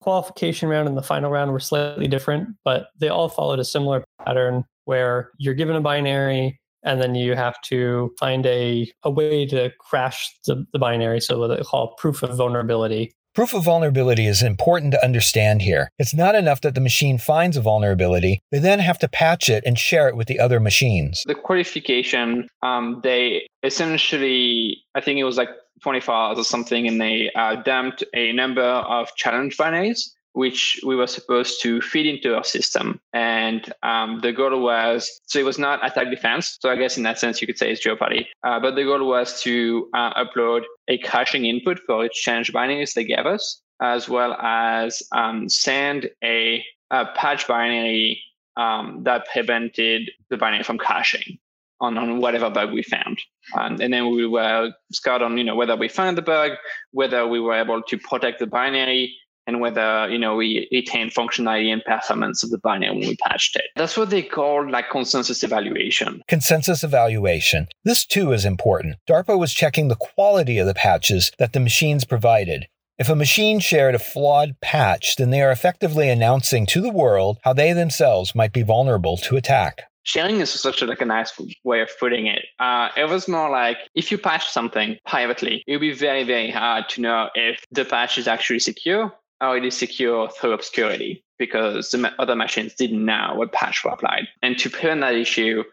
Qualification 0.00 0.68
round 0.68 0.88
and 0.88 0.96
the 0.96 1.02
final 1.02 1.30
round 1.30 1.52
were 1.52 1.60
slightly 1.60 2.08
different, 2.08 2.48
but 2.64 2.88
they 2.98 3.08
all 3.08 3.28
followed 3.28 3.58
a 3.58 3.64
similar 3.64 4.02
pattern 4.24 4.64
where 4.84 5.30
you're 5.38 5.54
given 5.54 5.76
a 5.76 5.80
binary, 5.80 6.58
and 6.82 7.00
then 7.00 7.14
you 7.14 7.34
have 7.34 7.60
to 7.62 8.10
find 8.18 8.46
a, 8.46 8.90
a 9.02 9.10
way 9.10 9.46
to 9.46 9.70
crash 9.78 10.34
the, 10.46 10.64
the 10.72 10.78
binary 10.78 11.20
so 11.20 11.38
what 11.38 11.48
they 11.48 11.62
call 11.62 11.94
proof 11.98 12.22
of 12.22 12.36
vulnerability 12.36 13.12
Proof 13.32 13.54
of 13.54 13.64
vulnerability 13.64 14.26
is 14.26 14.42
important 14.42 14.90
to 14.92 15.04
understand 15.04 15.62
here. 15.62 15.88
It's 16.00 16.12
not 16.12 16.34
enough 16.34 16.60
that 16.62 16.74
the 16.74 16.80
machine 16.80 17.16
finds 17.16 17.56
a 17.56 17.60
vulnerability. 17.60 18.42
They 18.50 18.58
then 18.58 18.80
have 18.80 18.98
to 18.98 19.08
patch 19.08 19.48
it 19.48 19.62
and 19.64 19.78
share 19.78 20.08
it 20.08 20.16
with 20.16 20.26
the 20.26 20.40
other 20.40 20.58
machines. 20.58 21.22
The 21.26 21.36
qualification, 21.36 22.48
um, 22.64 23.00
they 23.04 23.46
essentially, 23.62 24.78
I 24.96 25.00
think 25.00 25.20
it 25.20 25.24
was 25.24 25.36
like 25.36 25.50
24 25.82 26.12
hours 26.14 26.38
or 26.38 26.44
something, 26.44 26.88
and 26.88 27.00
they 27.00 27.30
uh, 27.36 27.56
dumped 27.62 28.02
a 28.14 28.32
number 28.32 28.62
of 28.62 29.14
challenge 29.14 29.56
binaries 29.56 30.10
which 30.32 30.80
we 30.86 30.94
were 30.96 31.06
supposed 31.06 31.60
to 31.62 31.80
feed 31.80 32.06
into 32.06 32.34
our 32.36 32.44
system. 32.44 33.00
And 33.12 33.72
um, 33.82 34.20
the 34.20 34.32
goal 34.32 34.62
was 34.62 35.20
so 35.26 35.38
it 35.38 35.44
was 35.44 35.58
not 35.58 35.84
attack 35.84 36.10
defense. 36.10 36.58
So 36.60 36.70
I 36.70 36.76
guess 36.76 36.96
in 36.96 37.02
that 37.02 37.18
sense, 37.18 37.40
you 37.40 37.46
could 37.46 37.58
say 37.58 37.70
it's 37.70 37.80
Jeopardy. 37.80 38.28
Uh, 38.44 38.60
but 38.60 38.74
the 38.76 38.84
goal 38.84 39.06
was 39.06 39.42
to 39.42 39.88
uh, 39.94 40.24
upload 40.24 40.62
a 40.88 40.98
caching 40.98 41.44
input 41.46 41.80
for 41.86 42.04
each 42.04 42.12
change 42.14 42.52
binaries 42.52 42.94
they 42.94 43.04
gave 43.04 43.26
us, 43.26 43.60
as 43.82 44.08
well 44.08 44.34
as 44.34 45.02
um, 45.12 45.48
send 45.48 46.10
a, 46.22 46.64
a 46.90 47.06
patch 47.16 47.48
binary 47.48 48.22
um, 48.56 49.02
that 49.04 49.26
prevented 49.32 50.10
the 50.30 50.36
binary 50.36 50.62
from 50.62 50.78
caching. 50.78 51.38
on, 51.80 51.96
on 51.98 52.20
whatever 52.20 52.50
bug 52.50 52.72
we 52.72 52.82
found. 52.82 53.18
Um, 53.58 53.80
and 53.80 53.92
then 53.92 54.10
we 54.10 54.26
were 54.26 54.72
scored 54.92 55.22
on, 55.22 55.38
you 55.38 55.44
know, 55.44 55.56
whether 55.56 55.76
we 55.76 55.88
found 55.88 56.16
the 56.18 56.22
bug, 56.22 56.52
whether 56.92 57.26
we 57.26 57.40
were 57.40 57.54
able 57.54 57.82
to 57.82 57.98
protect 57.98 58.38
the 58.38 58.46
binary, 58.46 59.14
and 59.46 59.60
whether 59.60 60.08
you 60.10 60.18
know 60.18 60.36
we 60.36 60.68
retain 60.72 61.10
functionality 61.10 61.72
and 61.72 61.84
performance 61.84 62.42
of 62.42 62.50
the 62.50 62.58
binary 62.58 62.98
when 62.98 63.08
we 63.08 63.16
patched 63.16 63.56
it. 63.56 63.64
That's 63.76 63.96
what 63.96 64.10
they 64.10 64.22
call 64.22 64.70
like 64.70 64.90
consensus 64.90 65.42
evaluation. 65.42 66.22
Consensus 66.28 66.84
evaluation. 66.84 67.68
This 67.84 68.04
too 68.04 68.32
is 68.32 68.44
important. 68.44 68.96
DARPA 69.08 69.38
was 69.38 69.52
checking 69.52 69.88
the 69.88 69.96
quality 69.96 70.58
of 70.58 70.66
the 70.66 70.74
patches 70.74 71.32
that 71.38 71.52
the 71.52 71.60
machines 71.60 72.04
provided. 72.04 72.66
If 72.98 73.08
a 73.08 73.16
machine 73.16 73.60
shared 73.60 73.94
a 73.94 73.98
flawed 73.98 74.60
patch, 74.60 75.16
then 75.16 75.30
they 75.30 75.40
are 75.40 75.50
effectively 75.50 76.10
announcing 76.10 76.66
to 76.66 76.82
the 76.82 76.90
world 76.90 77.38
how 77.44 77.54
they 77.54 77.72
themselves 77.72 78.34
might 78.34 78.52
be 78.52 78.62
vulnerable 78.62 79.16
to 79.18 79.36
attack 79.36 79.84
sharing 80.02 80.40
is 80.40 80.50
such 80.50 80.82
a, 80.82 80.86
like 80.86 81.00
a 81.00 81.04
nice 81.04 81.32
way 81.64 81.80
of 81.80 81.90
putting 81.98 82.26
it. 82.26 82.44
Uh, 82.58 82.88
it 82.96 83.08
was 83.08 83.28
more 83.28 83.50
like 83.50 83.78
if 83.94 84.10
you 84.10 84.18
patch 84.18 84.48
something 84.48 84.96
privately, 85.06 85.62
it 85.66 85.72
would 85.72 85.80
be 85.80 85.92
very, 85.92 86.24
very 86.24 86.50
hard 86.50 86.88
to 86.90 87.00
know 87.00 87.28
if 87.34 87.64
the 87.70 87.84
patch 87.84 88.18
is 88.18 88.26
actually 88.26 88.58
secure 88.58 89.12
or 89.40 89.56
it 89.56 89.64
is 89.64 89.76
secure 89.76 90.28
through 90.30 90.52
obscurity 90.52 91.24
because 91.38 91.90
the 91.90 92.12
other 92.18 92.36
machines 92.36 92.74
didn't 92.74 93.04
know 93.04 93.32
what 93.36 93.52
patch 93.52 93.84
were 93.84 93.90
applied. 93.90 94.28
And 94.42 94.58
to 94.58 94.70
prevent 94.70 95.00
that 95.00 95.14
issue, 95.14 95.64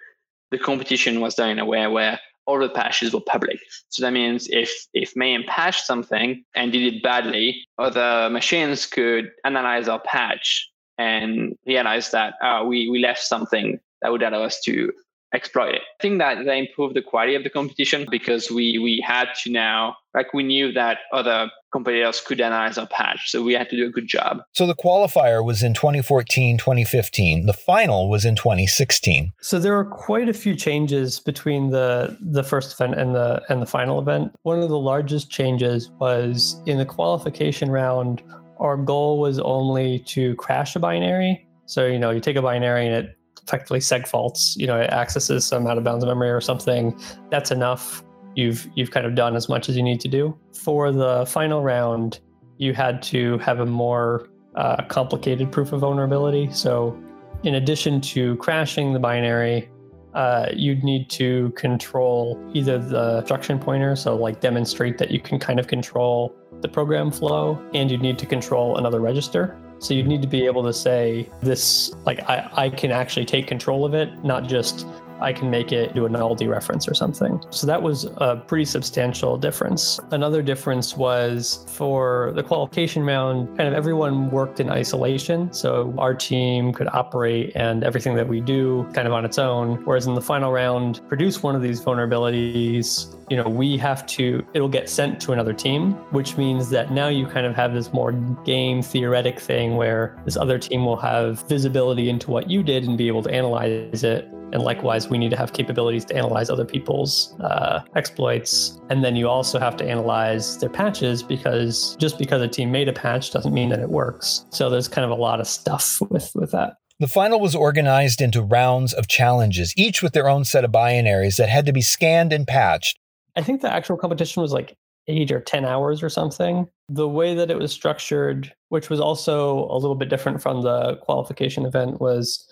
the 0.51 0.57
competition 0.57 1.19
was 1.19 1.35
done 1.35 1.49
in 1.49 1.59
a 1.59 1.65
way 1.65 1.85
where 1.87 2.19
all 2.45 2.59
the 2.59 2.69
patches 2.69 3.13
were 3.13 3.19
public. 3.19 3.59
So 3.89 4.03
that 4.03 4.13
means 4.13 4.47
if 4.49 4.71
if 4.93 5.13
Mayhem 5.15 5.43
patched 5.47 5.85
something 5.85 6.43
and 6.55 6.71
did 6.71 6.93
it 6.93 7.03
badly, 7.03 7.65
other 7.77 8.29
machines 8.29 8.85
could 8.85 9.31
analyze 9.43 9.89
our 9.89 9.99
patch 9.99 10.69
and 10.97 11.55
realize 11.65 12.11
that 12.11 12.35
uh, 12.41 12.63
we 12.65 12.89
we 12.89 12.99
left 12.99 13.21
something 13.21 13.79
that 14.01 14.11
would 14.11 14.23
allow 14.23 14.43
us 14.43 14.61
to 14.61 14.91
exploit 15.33 15.75
it. 15.75 15.81
I 15.99 16.01
think 16.01 16.19
that 16.19 16.45
they 16.45 16.59
improved 16.59 16.95
the 16.95 17.01
quality 17.01 17.35
of 17.35 17.43
the 17.43 17.49
competition 17.49 18.05
because 18.09 18.49
we 18.49 18.79
we 18.79 19.03
had 19.05 19.29
to 19.43 19.51
now 19.51 19.97
like 20.13 20.33
we 20.33 20.43
knew 20.43 20.71
that 20.71 20.99
other 21.13 21.51
competitors 21.71 22.21
could 22.21 22.41
analyze 22.41 22.77
our 22.77 22.87
patch, 22.87 23.29
so 23.29 23.43
we 23.43 23.53
had 23.53 23.69
to 23.69 23.75
do 23.75 23.85
a 23.85 23.89
good 23.89 24.07
job. 24.07 24.39
So 24.53 24.65
the 24.65 24.73
qualifier 24.73 25.45
was 25.45 25.61
in 25.61 25.73
2014, 25.75 26.57
2015. 26.57 27.45
The 27.45 27.53
final 27.53 28.09
was 28.09 28.25
in 28.25 28.35
2016. 28.35 29.31
So 29.41 29.59
there 29.59 29.75
were 29.75 29.85
quite 29.85 30.27
a 30.27 30.33
few 30.33 30.55
changes 30.55 31.19
between 31.19 31.69
the 31.69 32.17
the 32.21 32.43
first 32.43 32.73
event 32.73 32.99
and 32.99 33.13
the 33.13 33.41
and 33.49 33.61
the 33.61 33.67
final 33.67 33.99
event. 33.99 34.33
One 34.43 34.61
of 34.61 34.69
the 34.69 34.79
largest 34.79 35.29
changes 35.29 35.91
was 35.99 36.59
in 36.65 36.77
the 36.77 36.85
qualification 36.85 37.69
round. 37.69 38.23
Our 38.59 38.77
goal 38.77 39.19
was 39.19 39.39
only 39.39 39.99
to 40.07 40.35
crash 40.35 40.75
a 40.75 40.79
binary. 40.79 41.45
So 41.65 41.85
you 41.85 41.99
know, 41.99 42.11
you 42.11 42.21
take 42.21 42.37
a 42.37 42.41
binary 42.41 42.87
and 42.87 42.95
it 42.95 43.16
effectively 43.47 43.79
seg 43.79 44.07
faults, 44.07 44.55
you 44.57 44.67
know, 44.67 44.79
it 44.79 44.89
accesses 44.89 45.45
some 45.45 45.67
out 45.67 45.77
of 45.77 45.83
bounds 45.83 46.05
memory 46.05 46.29
or 46.29 46.41
something, 46.41 46.99
that's 47.29 47.49
enough. 47.49 48.03
You've 48.35 48.67
you've 48.75 48.91
kind 48.91 49.05
of 49.05 49.15
done 49.15 49.35
as 49.35 49.49
much 49.49 49.69
as 49.69 49.77
you 49.77 49.83
need 49.83 49.99
to 50.01 50.07
do. 50.07 50.37
For 50.53 50.91
the 50.91 51.25
final 51.27 51.63
round, 51.63 52.19
you 52.57 52.73
had 52.73 53.01
to 53.03 53.37
have 53.39 53.59
a 53.59 53.65
more 53.65 54.29
uh, 54.55 54.83
complicated 54.85 55.51
proof 55.51 55.71
of 55.71 55.79
vulnerability. 55.81 56.51
So, 56.51 56.97
in 57.43 57.55
addition 57.55 58.01
to 58.01 58.35
crashing 58.37 58.93
the 58.93 58.99
binary, 58.99 59.69
uh, 60.13 60.47
you'd 60.53 60.83
need 60.83 61.09
to 61.11 61.51
control 61.51 62.39
either 62.53 62.77
the 62.77 63.19
instruction 63.19 63.59
pointer, 63.59 63.95
so 63.95 64.15
like 64.15 64.41
demonstrate 64.41 64.97
that 64.97 65.09
you 65.09 65.19
can 65.19 65.39
kind 65.39 65.59
of 65.59 65.67
control 65.67 66.35
the 66.61 66.67
program 66.67 67.11
flow, 67.11 67.59
and 67.73 67.89
you'd 67.89 68.01
need 68.01 68.19
to 68.19 68.25
control 68.25 68.77
another 68.77 68.99
register. 68.99 69.57
So 69.79 69.93
you'd 69.93 70.07
need 70.07 70.21
to 70.21 70.27
be 70.27 70.45
able 70.45 70.63
to 70.63 70.73
say 70.73 71.29
this, 71.41 71.93
like 72.05 72.19
I, 72.29 72.49
I 72.53 72.69
can 72.69 72.91
actually 72.91 73.25
take 73.25 73.47
control 73.47 73.85
of 73.85 73.93
it, 73.93 74.23
not 74.23 74.47
just 74.47 74.87
I 75.19 75.33
can 75.33 75.49
make 75.49 75.71
it 75.71 75.93
do 75.93 76.05
a 76.05 76.09
null 76.09 76.35
dereference 76.35 76.89
or 76.89 76.93
something. 76.93 77.41
So 77.49 77.67
that 77.67 77.81
was 77.81 78.05
a 78.17 78.35
pretty 78.35 78.65
substantial 78.65 79.37
difference. 79.37 79.99
Another 80.11 80.41
difference 80.41 80.95
was 80.95 81.65
for 81.67 82.31
the 82.35 82.43
qualification 82.43 83.03
round, 83.03 83.55
kind 83.57 83.67
of 83.67 83.73
everyone 83.73 84.29
worked 84.31 84.59
in 84.59 84.69
isolation. 84.69 85.51
So 85.53 85.93
our 85.97 86.13
team 86.13 86.73
could 86.73 86.87
operate 86.87 87.51
and 87.55 87.83
everything 87.83 88.15
that 88.15 88.27
we 88.27 88.41
do 88.41 88.87
kind 88.93 89.07
of 89.07 89.13
on 89.13 89.25
its 89.25 89.37
own. 89.37 89.83
Whereas 89.85 90.07
in 90.07 90.15
the 90.15 90.21
final 90.21 90.51
round, 90.51 91.01
produce 91.07 91.43
one 91.43 91.55
of 91.55 91.61
these 91.61 91.81
vulnerabilities 91.81 93.13
you 93.29 93.35
know, 93.35 93.49
we 93.49 93.77
have 93.77 94.05
to, 94.07 94.45
it'll 94.53 94.69
get 94.69 94.89
sent 94.89 95.19
to 95.21 95.33
another 95.33 95.53
team, 95.53 95.93
which 96.11 96.37
means 96.37 96.69
that 96.69 96.91
now 96.91 97.09
you 97.09 97.27
kind 97.27 97.45
of 97.45 97.55
have 97.55 97.73
this 97.73 97.91
more 97.91 98.13
game 98.45 98.81
theoretic 98.81 99.39
thing 99.39 99.75
where 99.75 100.17
this 100.23 100.37
other 100.37 100.57
team 100.57 100.85
will 100.85 100.95
have 100.95 101.45
visibility 101.47 102.09
into 102.09 102.31
what 102.31 102.49
you 102.49 102.63
did 102.63 102.85
and 102.85 102.97
be 102.97 103.07
able 103.07 103.21
to 103.23 103.29
analyze 103.29 104.03
it. 104.03 104.29
And 104.53 104.61
likewise, 104.63 105.09
we 105.09 105.17
need 105.17 105.31
to 105.31 105.37
have 105.37 105.53
capabilities 105.53 106.05
to 106.05 106.15
analyze 106.15 106.49
other 106.49 106.65
people's 106.65 107.35
uh, 107.39 107.81
exploits. 107.95 108.79
And 108.89 109.03
then 109.03 109.15
you 109.15 109.27
also 109.27 109.59
have 109.59 109.77
to 109.77 109.85
analyze 109.85 110.57
their 110.57 110.69
patches 110.69 111.23
because 111.23 111.95
just 111.99 112.17
because 112.17 112.41
a 112.41 112.47
team 112.47 112.71
made 112.71 112.87
a 112.87 112.93
patch 112.93 113.31
doesn't 113.31 113.53
mean 113.53 113.69
that 113.69 113.79
it 113.79 113.89
works. 113.89 114.45
So 114.49 114.69
there's 114.69 114.87
kind 114.87 115.05
of 115.05 115.11
a 115.11 115.21
lot 115.21 115.39
of 115.39 115.47
stuff 115.47 115.99
with, 116.09 116.31
with 116.35 116.51
that. 116.51 116.75
The 116.99 117.07
final 117.07 117.39
was 117.39 117.53
organized 117.53 118.21
into 118.21 118.41
rounds 118.41 118.93
of 118.93 119.07
challenges, 119.07 119.73
each 119.77 120.01
with 120.01 120.13
their 120.13 120.27
own 120.27 120.45
set 120.45 120.63
of 120.63 120.71
binaries 120.71 121.37
that 121.37 121.47
had 121.49 121.67
to 121.67 121.73
be 121.73 121.81
scanned 121.81 122.33
and 122.33 122.47
patched 122.47 122.97
I 123.37 123.43
think 123.43 123.61
the 123.61 123.71
actual 123.71 123.97
competition 123.97 124.41
was 124.41 124.51
like 124.51 124.75
eight 125.07 125.31
or 125.31 125.39
10 125.39 125.63
hours 125.63 126.01
or 126.01 126.09
something. 126.09 126.67
The 126.89 127.07
way 127.07 127.35
that 127.35 127.51
it 127.51 127.57
was 127.57 127.71
structured, 127.71 128.51
which 128.69 128.89
was 128.89 128.99
also 128.99 129.67
a 129.69 129.77
little 129.77 129.95
bit 129.95 130.09
different 130.09 130.41
from 130.41 130.63
the 130.63 130.97
qualification 130.97 131.65
event, 131.65 132.01
was 132.01 132.45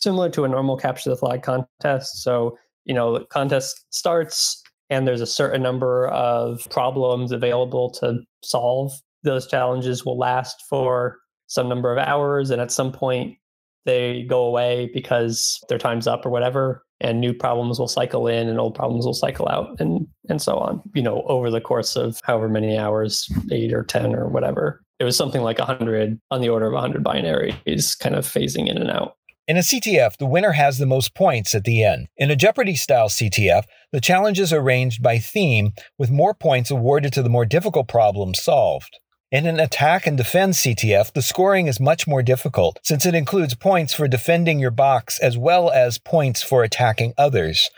similar 0.00 0.30
to 0.30 0.44
a 0.44 0.48
normal 0.48 0.76
capture 0.76 1.10
the 1.10 1.16
flag 1.16 1.42
contest. 1.42 2.22
So, 2.22 2.56
you 2.84 2.94
know, 2.94 3.18
the 3.18 3.24
contest 3.26 3.84
starts 3.90 4.62
and 4.90 5.08
there's 5.08 5.20
a 5.20 5.26
certain 5.26 5.62
number 5.62 6.08
of 6.08 6.66
problems 6.70 7.32
available 7.32 7.90
to 7.92 8.20
solve. 8.44 8.92
Those 9.22 9.46
challenges 9.46 10.04
will 10.04 10.18
last 10.18 10.64
for 10.68 11.18
some 11.46 11.68
number 11.68 11.92
of 11.92 11.98
hours. 11.98 12.50
And 12.50 12.60
at 12.60 12.70
some 12.70 12.92
point, 12.92 13.36
they 13.84 14.24
go 14.24 14.44
away 14.44 14.90
because 14.92 15.62
their 15.68 15.78
time's 15.78 16.06
up 16.06 16.24
or 16.24 16.30
whatever 16.30 16.84
and 17.00 17.20
new 17.20 17.34
problems 17.34 17.78
will 17.78 17.88
cycle 17.88 18.26
in 18.28 18.48
and 18.48 18.60
old 18.60 18.74
problems 18.74 19.04
will 19.04 19.14
cycle 19.14 19.48
out 19.48 19.78
and 19.80 20.06
and 20.28 20.40
so 20.40 20.56
on 20.56 20.80
you 20.94 21.02
know 21.02 21.22
over 21.22 21.50
the 21.50 21.60
course 21.60 21.96
of 21.96 22.20
however 22.24 22.48
many 22.48 22.78
hours 22.78 23.28
8 23.50 23.72
or 23.72 23.82
10 23.82 24.14
or 24.14 24.28
whatever 24.28 24.82
it 24.98 25.04
was 25.04 25.16
something 25.16 25.42
like 25.42 25.58
100 25.58 26.18
on 26.30 26.40
the 26.40 26.48
order 26.48 26.66
of 26.66 26.72
100 26.72 27.02
binaries 27.02 27.98
kind 27.98 28.14
of 28.14 28.24
phasing 28.24 28.68
in 28.68 28.78
and 28.78 28.90
out 28.90 29.16
in 29.48 29.56
a 29.56 29.60
CTF, 29.60 30.18
the 30.18 30.26
winner 30.26 30.52
has 30.52 30.78
the 30.78 30.86
most 30.86 31.14
points 31.14 31.54
at 31.54 31.64
the 31.64 31.82
end. 31.82 32.06
In 32.16 32.30
a 32.30 32.36
Jeopardy 32.36 32.76
style 32.76 33.08
CTF, 33.08 33.64
the 33.90 34.00
challenges 34.00 34.52
are 34.52 34.60
arranged 34.60 35.02
by 35.02 35.18
theme, 35.18 35.72
with 35.98 36.12
more 36.12 36.32
points 36.32 36.70
awarded 36.70 37.12
to 37.14 37.22
the 37.22 37.28
more 37.28 37.44
difficult 37.44 37.88
problems 37.88 38.40
solved. 38.40 38.98
In 39.32 39.46
an 39.46 39.58
attack 39.58 40.06
and 40.06 40.16
defend 40.16 40.52
CTF, 40.52 41.12
the 41.12 41.22
scoring 41.22 41.66
is 41.66 41.80
much 41.80 42.06
more 42.06 42.22
difficult 42.22 42.78
since 42.84 43.04
it 43.04 43.14
includes 43.16 43.54
points 43.54 43.92
for 43.92 44.06
defending 44.06 44.60
your 44.60 44.70
box 44.70 45.18
as 45.18 45.36
well 45.36 45.70
as 45.70 45.98
points 45.98 46.42
for 46.42 46.62
attacking 46.62 47.12
others. 47.18 47.68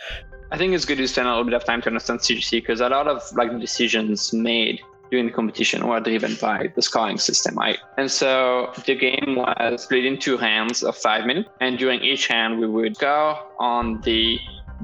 I 0.50 0.58
think 0.58 0.74
it's 0.74 0.84
good 0.84 0.98
to 0.98 1.08
spend 1.08 1.28
a 1.28 1.30
little 1.30 1.44
bit 1.44 1.54
of 1.54 1.64
time 1.64 1.80
to 1.82 1.88
understand 1.88 2.20
CGC 2.20 2.60
because 2.60 2.80
a 2.80 2.88
lot 2.88 3.08
of 3.08 3.22
like 3.36 3.58
decisions 3.58 4.32
made 4.32 4.80
during 5.14 5.26
the 5.26 5.32
competition 5.32 5.86
were 5.86 6.00
driven 6.00 6.34
by 6.40 6.58
the 6.74 6.82
scoring 6.82 7.18
system, 7.18 7.54
right? 7.54 7.78
And 7.96 8.10
so 8.10 8.72
the 8.84 8.96
game 8.96 9.36
was 9.36 9.84
split 9.84 10.04
into 10.04 10.36
hands 10.36 10.82
of 10.82 10.96
five 10.96 11.24
minutes, 11.24 11.48
and 11.60 11.78
during 11.78 12.00
each 12.02 12.26
hand 12.26 12.58
we 12.58 12.66
would 12.66 12.98
go 12.98 13.38
on 13.60 14.00
the 14.00 14.40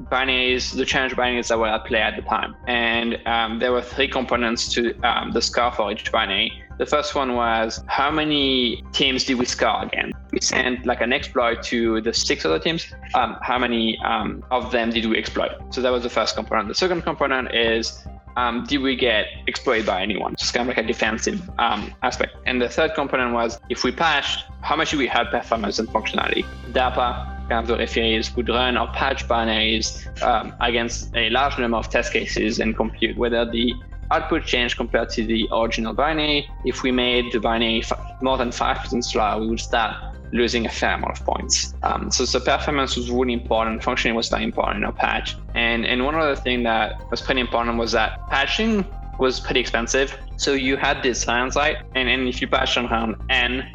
binaries, 0.09 0.73
the 0.81 0.85
challenge 0.85 1.13
binaries 1.21 1.49
that 1.49 1.59
were 1.59 1.67
at 1.67 1.83
play 1.85 2.01
at 2.01 2.15
the 2.15 2.21
time. 2.21 2.55
And 2.65 3.19
um, 3.25 3.59
there 3.59 3.73
were 3.73 3.81
three 3.81 4.07
components 4.07 4.71
to 4.73 4.97
um, 5.01 5.31
the 5.33 5.41
score 5.41 5.71
for 5.73 5.91
each 5.91 6.09
binary. 6.13 6.49
The 6.77 6.85
first 6.85 7.13
one 7.13 7.35
was 7.35 7.83
how 7.87 8.09
many 8.09 8.83
teams 8.93 9.25
did 9.25 9.37
we 9.37 9.45
score 9.45 9.83
again? 9.83 10.13
We 10.31 10.39
sent 10.39 10.85
like 10.85 11.01
an 11.01 11.11
exploit 11.11 11.61
to 11.63 12.01
the 12.01 12.13
six 12.13 12.45
other 12.45 12.57
teams. 12.57 12.87
Um, 13.13 13.37
how 13.41 13.59
many 13.59 13.99
um, 13.99 14.43
of 14.49 14.71
them 14.71 14.91
did 14.91 15.05
we 15.07 15.17
exploit? 15.17 15.51
So 15.71 15.81
that 15.81 15.91
was 15.91 16.03
the 16.03 16.09
first 16.09 16.35
component. 16.35 16.69
The 16.69 16.79
second 16.85 17.01
component 17.01 17.53
is 17.53 18.01
um, 18.37 18.65
did 18.65 18.81
we 18.81 18.95
get 18.95 19.27
exploited 19.47 19.85
by 19.85 20.01
anyone? 20.01 20.35
Just 20.37 20.53
kind 20.53 20.69
of 20.69 20.75
like 20.75 20.83
a 20.83 20.87
defensive 20.87 21.49
um, 21.59 21.93
aspect. 22.03 22.35
And 22.45 22.61
the 22.61 22.69
third 22.69 22.93
component 22.95 23.33
was 23.33 23.59
if 23.69 23.83
we 23.83 23.91
patched, 23.91 24.45
how 24.61 24.75
much 24.75 24.91
do 24.91 24.97
we 24.97 25.07
have 25.07 25.27
performance 25.27 25.79
and 25.79 25.87
functionality? 25.89 26.45
DARPA 26.71 27.41
kind 27.49 27.63
of 27.63 27.67
the 27.67 27.77
referees 27.77 28.33
would 28.35 28.47
run 28.47 28.77
or 28.77 28.87
patch 28.87 29.27
binaries 29.27 29.85
um, 30.23 30.53
against 30.61 31.13
a 31.15 31.29
large 31.29 31.57
number 31.59 31.77
of 31.77 31.89
test 31.89 32.13
cases 32.13 32.59
and 32.59 32.77
compute 32.77 33.17
whether 33.17 33.43
the 33.43 33.73
output 34.11 34.45
change 34.45 34.77
compared 34.77 35.09
to 35.11 35.25
the 35.25 35.47
original 35.51 35.93
binary. 35.93 36.49
If 36.65 36.83
we 36.83 36.91
made 36.91 37.31
the 37.31 37.39
binary 37.39 37.83
more 38.21 38.37
than 38.37 38.49
5% 38.49 39.03
slower, 39.03 39.39
we 39.39 39.47
would 39.47 39.59
start 39.59 39.95
losing 40.33 40.65
a 40.65 40.69
fair 40.69 40.93
amount 40.93 41.19
of 41.19 41.25
points. 41.25 41.73
Um, 41.83 42.09
so, 42.11 42.25
so 42.25 42.39
performance 42.39 42.95
was 42.95 43.11
really 43.11 43.33
important. 43.33 43.83
Functioning 43.83 44.15
was 44.15 44.29
very 44.29 44.43
important 44.43 44.77
in 44.77 44.85
our 44.85 44.93
patch. 44.93 45.35
And, 45.55 45.85
and 45.85 46.05
one 46.05 46.15
other 46.15 46.35
thing 46.35 46.63
that 46.63 47.09
was 47.11 47.21
pretty 47.21 47.41
important 47.41 47.77
was 47.77 47.91
that 47.91 48.27
patching 48.29 48.85
was 49.19 49.39
pretty 49.39 49.59
expensive. 49.59 50.17
So 50.37 50.53
you 50.53 50.77
had 50.77 51.03
this 51.03 51.23
hindsight, 51.23 51.77
and, 51.95 52.09
and 52.09 52.27
if 52.27 52.41
you 52.41 52.47
patched 52.47 52.77
on 52.77 52.87
round 52.87 53.15
N, 53.29 53.69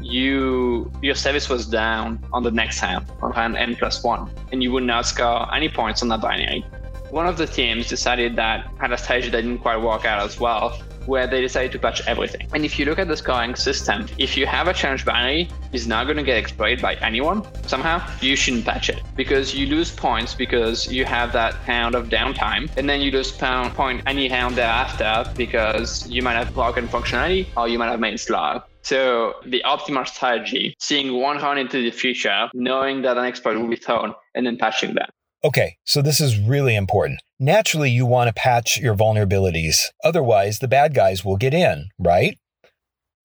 you 0.00 0.90
your 1.02 1.14
service 1.14 1.48
was 1.48 1.66
down 1.66 2.18
on 2.32 2.42
the 2.42 2.50
next 2.50 2.80
hand 2.80 3.04
on 3.20 3.56
n 3.56 3.76
plus 3.76 4.02
one, 4.02 4.30
and 4.50 4.62
you 4.62 4.72
would 4.72 4.82
not 4.82 5.06
score 5.06 5.52
any 5.54 5.68
points 5.68 6.02
on 6.02 6.08
that 6.08 6.20
binary. 6.20 6.64
One 7.12 7.26
of 7.26 7.36
the 7.36 7.46
teams 7.46 7.88
decided 7.88 8.36
that 8.36 8.72
had 8.78 8.90
a 8.90 8.96
strategy 8.96 9.28
that 9.28 9.42
didn't 9.42 9.58
quite 9.58 9.76
work 9.76 10.06
out 10.06 10.22
as 10.22 10.40
well, 10.40 10.70
where 11.04 11.26
they 11.26 11.42
decided 11.42 11.70
to 11.72 11.78
patch 11.78 12.00
everything. 12.06 12.48
And 12.54 12.64
if 12.64 12.78
you 12.78 12.86
look 12.86 12.98
at 12.98 13.06
the 13.06 13.18
scoring 13.18 13.54
system, 13.54 14.06
if 14.16 14.34
you 14.34 14.46
have 14.46 14.66
a 14.66 14.72
challenge 14.72 15.04
binary 15.04 15.50
is 15.72 15.86
not 15.86 16.04
going 16.04 16.16
to 16.16 16.22
get 16.22 16.38
exploited 16.38 16.80
by 16.80 16.94
anyone 17.02 17.46
somehow, 17.66 18.02
you 18.22 18.34
shouldn't 18.34 18.64
patch 18.64 18.88
it 18.88 19.02
because 19.14 19.54
you 19.54 19.66
lose 19.66 19.90
points 19.90 20.32
because 20.32 20.90
you 20.90 21.04
have 21.04 21.34
that 21.34 21.62
pound 21.66 21.94
of 21.94 22.08
downtime, 22.08 22.70
and 22.78 22.88
then 22.88 23.02
you 23.02 23.10
lose 23.10 23.30
pound 23.30 23.74
point 23.74 24.02
any 24.06 24.30
round 24.30 24.56
thereafter 24.56 25.30
because 25.36 26.08
you 26.08 26.22
might 26.22 26.36
have 26.36 26.54
broken 26.54 26.88
functionality 26.88 27.46
or 27.58 27.68
you 27.68 27.78
might 27.78 27.90
have 27.90 28.00
made 28.00 28.18
slow. 28.18 28.62
So 28.80 29.34
the 29.44 29.62
optimal 29.66 30.08
strategy, 30.08 30.76
seeing 30.80 31.12
one 31.20 31.36
round 31.36 31.58
into 31.58 31.82
the 31.82 31.90
future, 31.90 32.48
knowing 32.54 33.02
that 33.02 33.18
an 33.18 33.26
exploit 33.26 33.58
will 33.58 33.68
be 33.68 33.76
thrown, 33.76 34.14
and 34.34 34.46
then 34.46 34.56
patching 34.56 34.94
that. 34.94 35.10
Okay, 35.44 35.76
so 35.84 36.02
this 36.02 36.20
is 36.20 36.38
really 36.38 36.76
important. 36.76 37.20
Naturally, 37.40 37.90
you 37.90 38.06
want 38.06 38.28
to 38.28 38.32
patch 38.32 38.78
your 38.78 38.94
vulnerabilities. 38.94 39.76
Otherwise, 40.04 40.60
the 40.60 40.68
bad 40.68 40.94
guys 40.94 41.24
will 41.24 41.36
get 41.36 41.52
in, 41.52 41.88
right? 41.98 42.38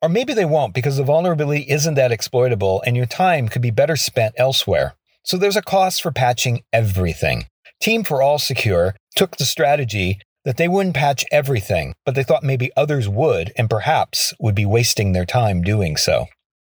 Or 0.01 0.09
maybe 0.09 0.33
they 0.33 0.45
won't 0.45 0.73
because 0.73 0.97
the 0.97 1.03
vulnerability 1.03 1.65
isn't 1.69 1.93
that 1.93 2.11
exploitable 2.11 2.81
and 2.85 2.97
your 2.97 3.05
time 3.05 3.47
could 3.47 3.61
be 3.61 3.69
better 3.69 3.95
spent 3.95 4.33
elsewhere. 4.37 4.95
So 5.23 5.37
there's 5.37 5.55
a 5.55 5.61
cost 5.61 6.01
for 6.01 6.11
patching 6.11 6.63
everything. 6.73 7.47
Team 7.79 8.03
for 8.03 8.23
All 8.23 8.39
Secure 8.39 8.95
took 9.15 9.37
the 9.37 9.45
strategy 9.45 10.19
that 10.43 10.57
they 10.57 10.67
wouldn't 10.67 10.95
patch 10.95 11.25
everything, 11.31 11.93
but 12.05 12.15
they 12.15 12.23
thought 12.23 12.43
maybe 12.43 12.71
others 12.75 13.07
would 13.07 13.51
and 13.57 13.69
perhaps 13.69 14.33
would 14.39 14.55
be 14.55 14.65
wasting 14.65 15.11
their 15.11 15.25
time 15.25 15.61
doing 15.61 15.97
so. 15.97 16.25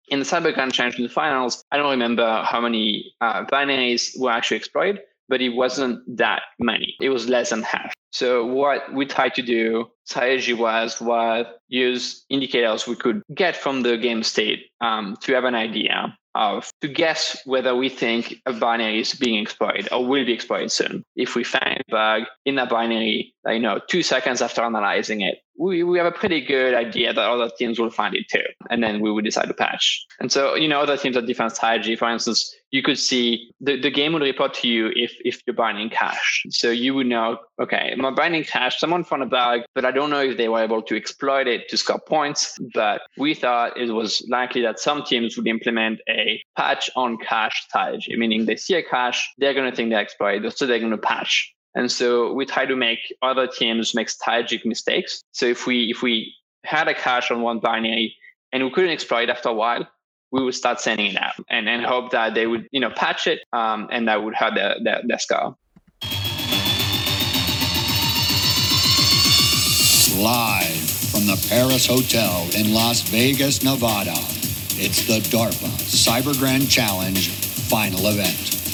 In 0.09 0.19
the 0.19 0.25
CyberGrand 0.25 0.73
Challenge 0.73 1.11
finals, 1.11 1.62
I 1.71 1.76
don't 1.76 1.91
remember 1.91 2.43
how 2.43 2.61
many 2.61 3.12
uh, 3.21 3.45
binaries 3.45 4.19
were 4.19 4.31
actually 4.31 4.57
exploited, 4.57 5.00
but 5.28 5.40
it 5.40 5.50
wasn't 5.50 6.00
that 6.16 6.42
many. 6.59 6.95
It 7.00 7.11
was 7.11 7.28
less 7.28 7.50
than 7.50 7.62
half. 7.62 7.92
So 8.12 8.47
what 8.47 8.92
we 8.95 9.04
tried 9.04 9.35
to 9.35 9.42
do, 9.42 9.90
strategy 10.04 10.54
was 10.54 11.00
was 11.00 11.47
use 11.68 12.25
indicators 12.30 12.87
we 12.87 12.97
could 12.97 13.23
get 13.35 13.56
from 13.56 13.83
the 13.83 13.99
game 13.99 14.23
state 14.23 14.71
um, 14.80 15.16
to 15.23 15.35
have 15.35 15.45
an 15.45 15.54
idea 15.54 16.16
of 16.35 16.71
to 16.83 16.88
guess 16.88 17.40
whether 17.45 17.75
we 17.75 17.88
think 17.88 18.37
a 18.47 18.52
binary 18.52 19.00
is 19.00 19.14
being 19.14 19.42
exploited 19.42 19.88
or 19.90 20.06
will 20.06 20.25
be 20.25 20.33
exploited 20.33 20.71
soon. 20.71 21.02
If 21.16 21.35
we 21.35 21.45
find 21.45 21.78
a 21.80 21.90
bug 21.90 22.23
in 22.45 22.59
a 22.59 22.66
binary, 22.66 23.35
you 23.49 23.61
know, 23.61 23.81
two 23.88 24.03
seconds 24.03 24.43
after 24.43 24.62
analyzing 24.62 25.21
it, 25.21 25.38
we, 25.59 25.83
we 25.83 25.99
have 25.99 26.07
a 26.07 26.12
pretty 26.12 26.41
good 26.41 26.75
idea 26.75 27.12
that 27.12 27.31
other 27.31 27.50
teams 27.59 27.79
will 27.79 27.91
find 27.91 28.15
it 28.15 28.29
too. 28.31 28.43
And 28.71 28.83
then 28.83 29.00
we 29.00 29.11
would 29.11 29.25
decide 29.25 29.49
to 29.49 29.55
patch. 29.55 30.05
And 30.21 30.31
so, 30.31 30.55
you 30.55 30.69
know, 30.69 30.81
other 30.81 30.97
teams 30.97 31.17
have 31.17 31.26
different 31.26 31.55
strategy. 31.55 31.97
For 31.97 32.11
instance, 32.11 32.55
you 32.71 32.83
could 32.83 32.99
see 32.99 33.50
the, 33.61 33.81
the 33.81 33.91
game 33.91 34.12
would 34.12 34.23
report 34.23 34.53
to 34.55 34.69
you 34.69 34.91
if, 34.95 35.15
if 35.21 35.41
you're 35.47 35.57
binding 35.57 35.88
cache. 35.88 36.45
So 36.50 36.71
you 36.71 36.95
would 36.95 37.07
know, 37.07 37.38
okay, 37.61 37.95
my 37.97 38.11
binding 38.11 38.45
cache, 38.45 38.79
someone 38.79 39.05
found 39.05 39.23
a 39.23 39.26
bug, 39.26 39.62
but 39.75 39.85
I 39.85 39.93
don't 39.93 40.11
know 40.11 40.21
if 40.21 40.37
they 40.37 40.49
were 40.49 40.62
able 40.62 40.83
to 40.83 40.97
exploit 40.97 41.47
it 41.47 41.69
to 41.71 41.76
score 41.76 42.00
points. 42.07 42.59
But 42.75 43.03
we 43.17 43.35
thought 43.35 43.79
it 43.79 43.91
was 43.93 44.26
likely 44.29 44.62
that 44.62 44.79
some 44.79 45.05
teams 45.05 45.37
would 45.37 45.47
implement 45.47 46.00
a 46.09 46.43
patch 46.57 46.91
on 46.97 47.17
cache 47.19 47.65
strategy, 47.69 48.17
meaning 48.17 48.45
they 48.45 48.57
see 48.57 48.75
a 48.75 48.83
cache, 48.83 49.33
they're 49.38 49.55
going 49.55 49.71
to 49.71 49.75
think 49.75 49.91
they 49.91 49.97
exploit 49.97 50.45
it, 50.45 50.59
so 50.59 50.67
they're 50.67 50.79
going 50.79 50.91
to 50.91 50.99
patch. 50.99 51.56
And 51.76 51.92
so 51.92 52.33
we 52.33 52.47
try 52.47 52.64
to 52.64 52.75
make 52.75 53.14
other 53.21 53.47
teams 53.47 53.95
make 53.95 54.09
strategic 54.09 54.64
mistakes. 54.64 55.23
So 55.33 55.45
if 55.45 55.66
we 55.66 55.90
if 55.90 56.02
we 56.02 56.35
had 56.64 56.88
a 56.88 56.95
cache 56.95 57.30
on 57.30 57.42
one 57.42 57.61
binary 57.61 58.16
and 58.50 58.64
we 58.64 58.71
couldn't 58.71 58.90
exploit 58.90 59.28
after 59.28 59.50
a 59.50 59.52
while, 59.52 59.87
we 60.33 60.42
would 60.42 60.54
start 60.54 60.80
sending 60.80 61.12
it 61.12 61.23
out 61.23 61.35
and, 61.50 61.68
and 61.68 61.85
hope 61.85 62.12
that 62.12 62.35
they 62.35 62.47
would 62.47 62.66
you 62.73 62.80
know 62.80 62.90
patch 62.90 63.26
it 63.26 63.40
um, 63.52 63.88
and 63.92 64.09
that 64.09 64.25
would 64.25 64.35
have 64.35 64.54
their, 64.54 64.76
their, 64.83 65.02
their 65.06 65.18
score. 65.18 65.54
Live 70.16 70.90
from 71.12 71.26
the 71.26 71.47
Paris 71.50 71.87
Hotel 71.87 72.49
in 72.56 72.73
Las 72.73 73.02
Vegas, 73.02 73.62
Nevada, 73.62 74.14
it's 74.78 75.06
the 75.06 75.21
DARPA 75.28 75.68
Cyber 75.85 76.37
Grand 76.38 76.71
Challenge 76.71 77.28
final 77.28 78.06
event. 78.06 78.65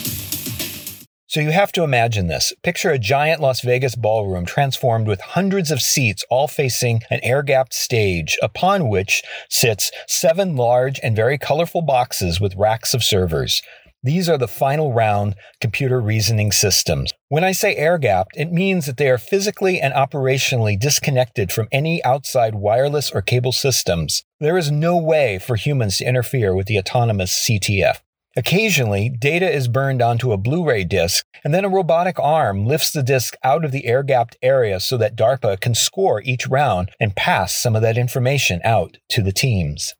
So 1.32 1.40
you 1.40 1.50
have 1.52 1.72
to 1.72 1.82
imagine 1.82 2.26
this. 2.26 2.52
Picture 2.62 2.90
a 2.90 2.98
giant 2.98 3.40
Las 3.40 3.62
Vegas 3.62 3.96
ballroom 3.96 4.44
transformed 4.44 5.06
with 5.06 5.22
hundreds 5.22 5.70
of 5.70 5.80
seats 5.80 6.26
all 6.28 6.46
facing 6.46 7.00
an 7.08 7.20
air 7.22 7.42
gapped 7.42 7.72
stage, 7.72 8.36
upon 8.42 8.90
which 8.90 9.22
sits 9.48 9.90
seven 10.06 10.56
large 10.56 11.00
and 11.02 11.16
very 11.16 11.38
colorful 11.38 11.80
boxes 11.80 12.38
with 12.38 12.54
racks 12.56 12.92
of 12.92 13.02
servers. 13.02 13.62
These 14.02 14.28
are 14.28 14.36
the 14.36 14.46
final 14.46 14.92
round 14.92 15.34
computer 15.58 16.02
reasoning 16.02 16.52
systems. 16.52 17.14
When 17.30 17.44
I 17.44 17.52
say 17.52 17.76
air 17.76 17.96
gapped, 17.96 18.36
it 18.36 18.52
means 18.52 18.84
that 18.84 18.98
they 18.98 19.08
are 19.08 19.16
physically 19.16 19.80
and 19.80 19.94
operationally 19.94 20.78
disconnected 20.78 21.50
from 21.50 21.68
any 21.72 22.04
outside 22.04 22.56
wireless 22.56 23.10
or 23.10 23.22
cable 23.22 23.52
systems. 23.52 24.22
There 24.38 24.58
is 24.58 24.70
no 24.70 24.98
way 24.98 25.38
for 25.38 25.56
humans 25.56 25.96
to 25.96 26.04
interfere 26.04 26.54
with 26.54 26.66
the 26.66 26.78
autonomous 26.78 27.32
CTF. 27.48 28.00
Occasionally, 28.34 29.10
data 29.10 29.50
is 29.50 29.68
burned 29.68 30.00
onto 30.00 30.32
a 30.32 30.38
Blu 30.38 30.64
ray 30.64 30.84
disc, 30.84 31.24
and 31.44 31.52
then 31.52 31.66
a 31.66 31.68
robotic 31.68 32.18
arm 32.18 32.64
lifts 32.64 32.90
the 32.90 33.02
disc 33.02 33.34
out 33.44 33.64
of 33.64 33.72
the 33.72 33.84
air 33.84 34.02
gapped 34.02 34.36
area 34.40 34.80
so 34.80 34.96
that 34.96 35.16
DARPA 35.16 35.60
can 35.60 35.74
score 35.74 36.22
each 36.22 36.46
round 36.46 36.90
and 36.98 37.14
pass 37.14 37.54
some 37.54 37.76
of 37.76 37.82
that 37.82 37.98
information 37.98 38.60
out 38.64 38.96
to 39.10 39.22
the 39.22 39.32
teams. 39.32 39.92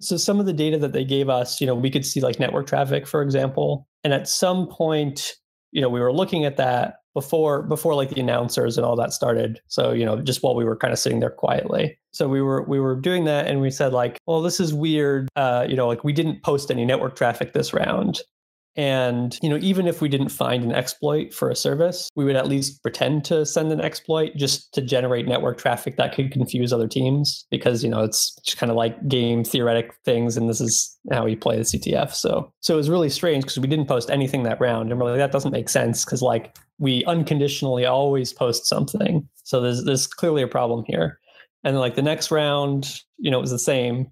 So, 0.00 0.16
some 0.16 0.40
of 0.40 0.46
the 0.46 0.54
data 0.54 0.78
that 0.78 0.92
they 0.92 1.04
gave 1.04 1.28
us, 1.28 1.60
you 1.60 1.66
know, 1.66 1.74
we 1.74 1.90
could 1.90 2.06
see 2.06 2.20
like 2.20 2.40
network 2.40 2.66
traffic, 2.66 3.06
for 3.06 3.20
example. 3.20 3.86
And 4.04 4.14
at 4.14 4.26
some 4.26 4.66
point, 4.66 5.34
you 5.72 5.82
know, 5.82 5.90
we 5.90 6.00
were 6.00 6.12
looking 6.12 6.46
at 6.46 6.56
that 6.56 6.94
before 7.14 7.62
before 7.62 7.94
like 7.94 8.10
the 8.10 8.20
announcers 8.20 8.76
and 8.76 8.84
all 8.84 8.96
that 8.96 9.12
started. 9.12 9.60
So 9.68 9.92
you 9.92 10.04
know 10.04 10.20
just 10.20 10.42
while 10.42 10.54
we 10.54 10.64
were 10.64 10.76
kind 10.76 10.92
of 10.92 10.98
sitting 10.98 11.20
there 11.20 11.30
quietly. 11.30 11.98
So 12.12 12.28
we 12.28 12.42
were 12.42 12.62
we 12.62 12.80
were 12.80 12.96
doing 12.96 13.24
that 13.24 13.46
and 13.46 13.60
we 13.60 13.70
said 13.70 13.92
like 13.92 14.18
well 14.26 14.42
this 14.42 14.60
is 14.60 14.74
weird 14.74 15.28
uh 15.36 15.66
you 15.68 15.76
know 15.76 15.86
like 15.86 16.04
we 16.04 16.12
didn't 16.12 16.42
post 16.42 16.70
any 16.70 16.84
network 16.84 17.16
traffic 17.16 17.52
this 17.52 17.72
round. 17.72 18.20
And 18.76 19.36
you 19.42 19.48
know, 19.48 19.58
even 19.60 19.88
if 19.88 20.00
we 20.00 20.08
didn't 20.08 20.28
find 20.28 20.62
an 20.62 20.72
exploit 20.72 21.34
for 21.34 21.50
a 21.50 21.56
service, 21.56 22.08
we 22.14 22.24
would 22.24 22.36
at 22.36 22.46
least 22.46 22.82
pretend 22.82 23.24
to 23.26 23.44
send 23.44 23.72
an 23.72 23.80
exploit 23.80 24.36
just 24.36 24.72
to 24.74 24.80
generate 24.80 25.26
network 25.26 25.58
traffic 25.58 25.96
that 25.96 26.14
could 26.14 26.30
confuse 26.30 26.72
other 26.72 26.86
teams 26.86 27.46
because 27.50 27.82
you 27.82 27.90
know 27.90 28.02
it's 28.02 28.34
just 28.44 28.58
kind 28.58 28.70
of 28.70 28.76
like 28.76 29.08
game 29.08 29.42
theoretic 29.42 29.92
things, 30.04 30.36
and 30.36 30.48
this 30.48 30.60
is 30.60 30.96
how 31.10 31.24
we 31.24 31.34
play 31.34 31.56
the 31.56 31.62
CTF. 31.62 32.14
So 32.14 32.52
so 32.60 32.74
it 32.74 32.76
was 32.76 32.88
really 32.88 33.10
strange 33.10 33.44
because 33.44 33.58
we 33.58 33.68
didn't 33.68 33.86
post 33.86 34.08
anything 34.08 34.44
that 34.44 34.60
round, 34.60 34.90
and 34.90 35.00
we're 35.00 35.10
like 35.10 35.18
that 35.18 35.32
doesn't 35.32 35.52
make 35.52 35.68
sense 35.68 36.04
because 36.04 36.22
like 36.22 36.56
we 36.80 37.04
unconditionally 37.04 37.84
always 37.84 38.32
post 38.32 38.66
something. 38.66 39.28
So 39.44 39.60
there's 39.60 39.84
there's 39.84 40.06
clearly 40.08 40.42
a 40.42 40.48
problem 40.48 40.84
here. 40.88 41.20
And 41.62 41.74
then 41.74 41.80
like 41.80 41.94
the 41.94 42.02
next 42.02 42.30
round, 42.30 43.00
you 43.18 43.30
know, 43.30 43.38
it 43.38 43.42
was 43.42 43.50
the 43.50 43.58
same 43.58 44.10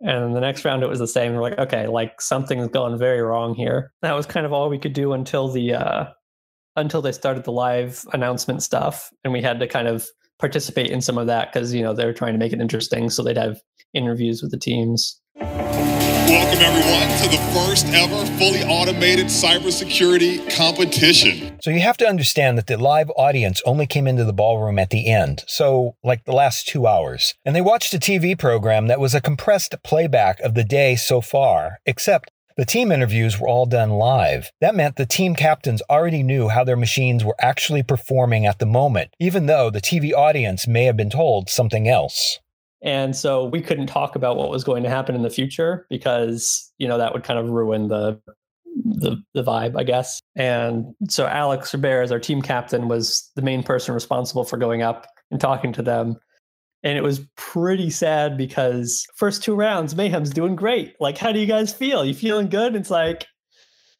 and 0.00 0.34
the 0.34 0.40
next 0.40 0.64
round 0.64 0.82
it 0.82 0.88
was 0.88 0.98
the 0.98 1.06
same. 1.06 1.34
We're 1.34 1.42
like, 1.42 1.58
okay, 1.58 1.86
like 1.86 2.20
something's 2.20 2.68
going 2.68 2.98
very 2.98 3.20
wrong 3.20 3.54
here. 3.54 3.92
That 4.02 4.14
was 4.14 4.26
kind 4.26 4.46
of 4.46 4.52
all 4.52 4.68
we 4.68 4.78
could 4.78 4.94
do 4.94 5.12
until 5.12 5.48
the 5.48 5.74
uh 5.74 6.06
until 6.76 7.02
they 7.02 7.12
started 7.12 7.44
the 7.44 7.52
live 7.52 8.04
announcement 8.12 8.62
stuff. 8.62 9.10
And 9.22 9.32
we 9.32 9.42
had 9.42 9.60
to 9.60 9.66
kind 9.66 9.88
of 9.88 10.06
participate 10.38 10.90
in 10.90 11.00
some 11.00 11.18
of 11.18 11.26
that 11.26 11.52
because 11.52 11.74
you 11.74 11.82
know 11.82 11.92
they 11.92 12.06
were 12.06 12.12
trying 12.12 12.32
to 12.32 12.38
make 12.38 12.52
it 12.52 12.60
interesting. 12.60 13.10
So 13.10 13.22
they'd 13.22 13.36
have 13.36 13.60
interviews 13.92 14.40
with 14.40 14.50
the 14.50 14.58
teams. 14.58 15.20
Welcome, 16.28 16.60
everyone, 16.60 17.08
to 17.22 17.28
the 17.30 17.42
first 17.54 17.86
ever 17.86 18.26
fully 18.36 18.62
automated 18.64 19.28
cybersecurity 19.28 20.54
competition. 20.54 21.58
So, 21.62 21.70
you 21.70 21.80
have 21.80 21.96
to 21.96 22.06
understand 22.06 22.58
that 22.58 22.66
the 22.66 22.76
live 22.76 23.10
audience 23.16 23.62
only 23.64 23.86
came 23.86 24.06
into 24.06 24.24
the 24.24 24.34
ballroom 24.34 24.78
at 24.78 24.90
the 24.90 25.06
end, 25.10 25.44
so 25.46 25.96
like 26.04 26.26
the 26.26 26.34
last 26.34 26.68
two 26.68 26.86
hours. 26.86 27.32
And 27.46 27.56
they 27.56 27.62
watched 27.62 27.94
a 27.94 27.98
TV 27.98 28.38
program 28.38 28.88
that 28.88 29.00
was 29.00 29.14
a 29.14 29.22
compressed 29.22 29.74
playback 29.82 30.38
of 30.40 30.52
the 30.52 30.64
day 30.64 30.96
so 30.96 31.22
far, 31.22 31.78
except 31.86 32.30
the 32.58 32.66
team 32.66 32.92
interviews 32.92 33.40
were 33.40 33.48
all 33.48 33.64
done 33.64 33.92
live. 33.92 34.50
That 34.60 34.74
meant 34.74 34.96
the 34.96 35.06
team 35.06 35.34
captains 35.34 35.80
already 35.88 36.22
knew 36.22 36.48
how 36.48 36.62
their 36.62 36.76
machines 36.76 37.24
were 37.24 37.36
actually 37.40 37.82
performing 37.82 38.44
at 38.44 38.58
the 38.58 38.66
moment, 38.66 39.14
even 39.18 39.46
though 39.46 39.70
the 39.70 39.80
TV 39.80 40.12
audience 40.12 40.68
may 40.68 40.84
have 40.84 40.96
been 40.96 41.08
told 41.08 41.48
something 41.48 41.88
else. 41.88 42.38
And 42.82 43.16
so 43.16 43.44
we 43.44 43.60
couldn't 43.60 43.88
talk 43.88 44.14
about 44.14 44.36
what 44.36 44.50
was 44.50 44.64
going 44.64 44.82
to 44.84 44.88
happen 44.88 45.14
in 45.14 45.22
the 45.22 45.30
future 45.30 45.86
because, 45.90 46.72
you 46.78 46.86
know, 46.86 46.98
that 46.98 47.12
would 47.12 47.24
kind 47.24 47.38
of 47.38 47.48
ruin 47.48 47.88
the 47.88 48.20
the 48.84 49.16
the 49.34 49.42
vibe, 49.42 49.76
I 49.76 49.82
guess. 49.82 50.20
And 50.36 50.94
so 51.08 51.26
Alex 51.26 51.74
Rebert, 51.74 52.04
as 52.04 52.12
our 52.12 52.20
team 52.20 52.42
captain, 52.42 52.88
was 52.88 53.30
the 53.34 53.42
main 53.42 53.62
person 53.62 53.94
responsible 53.94 54.44
for 54.44 54.56
going 54.56 54.82
up 54.82 55.06
and 55.30 55.40
talking 55.40 55.72
to 55.72 55.82
them. 55.82 56.16
And 56.84 56.96
it 56.96 57.02
was 57.02 57.26
pretty 57.36 57.90
sad 57.90 58.36
because 58.36 59.04
first 59.16 59.42
two 59.42 59.56
rounds, 59.56 59.96
Mayhem's 59.96 60.30
doing 60.30 60.54
great. 60.54 60.94
Like, 61.00 61.18
how 61.18 61.32
do 61.32 61.40
you 61.40 61.46
guys 61.46 61.74
feel? 61.74 62.04
You 62.04 62.14
feeling 62.14 62.48
good? 62.48 62.76
It's 62.76 62.90
like, 62.90 63.26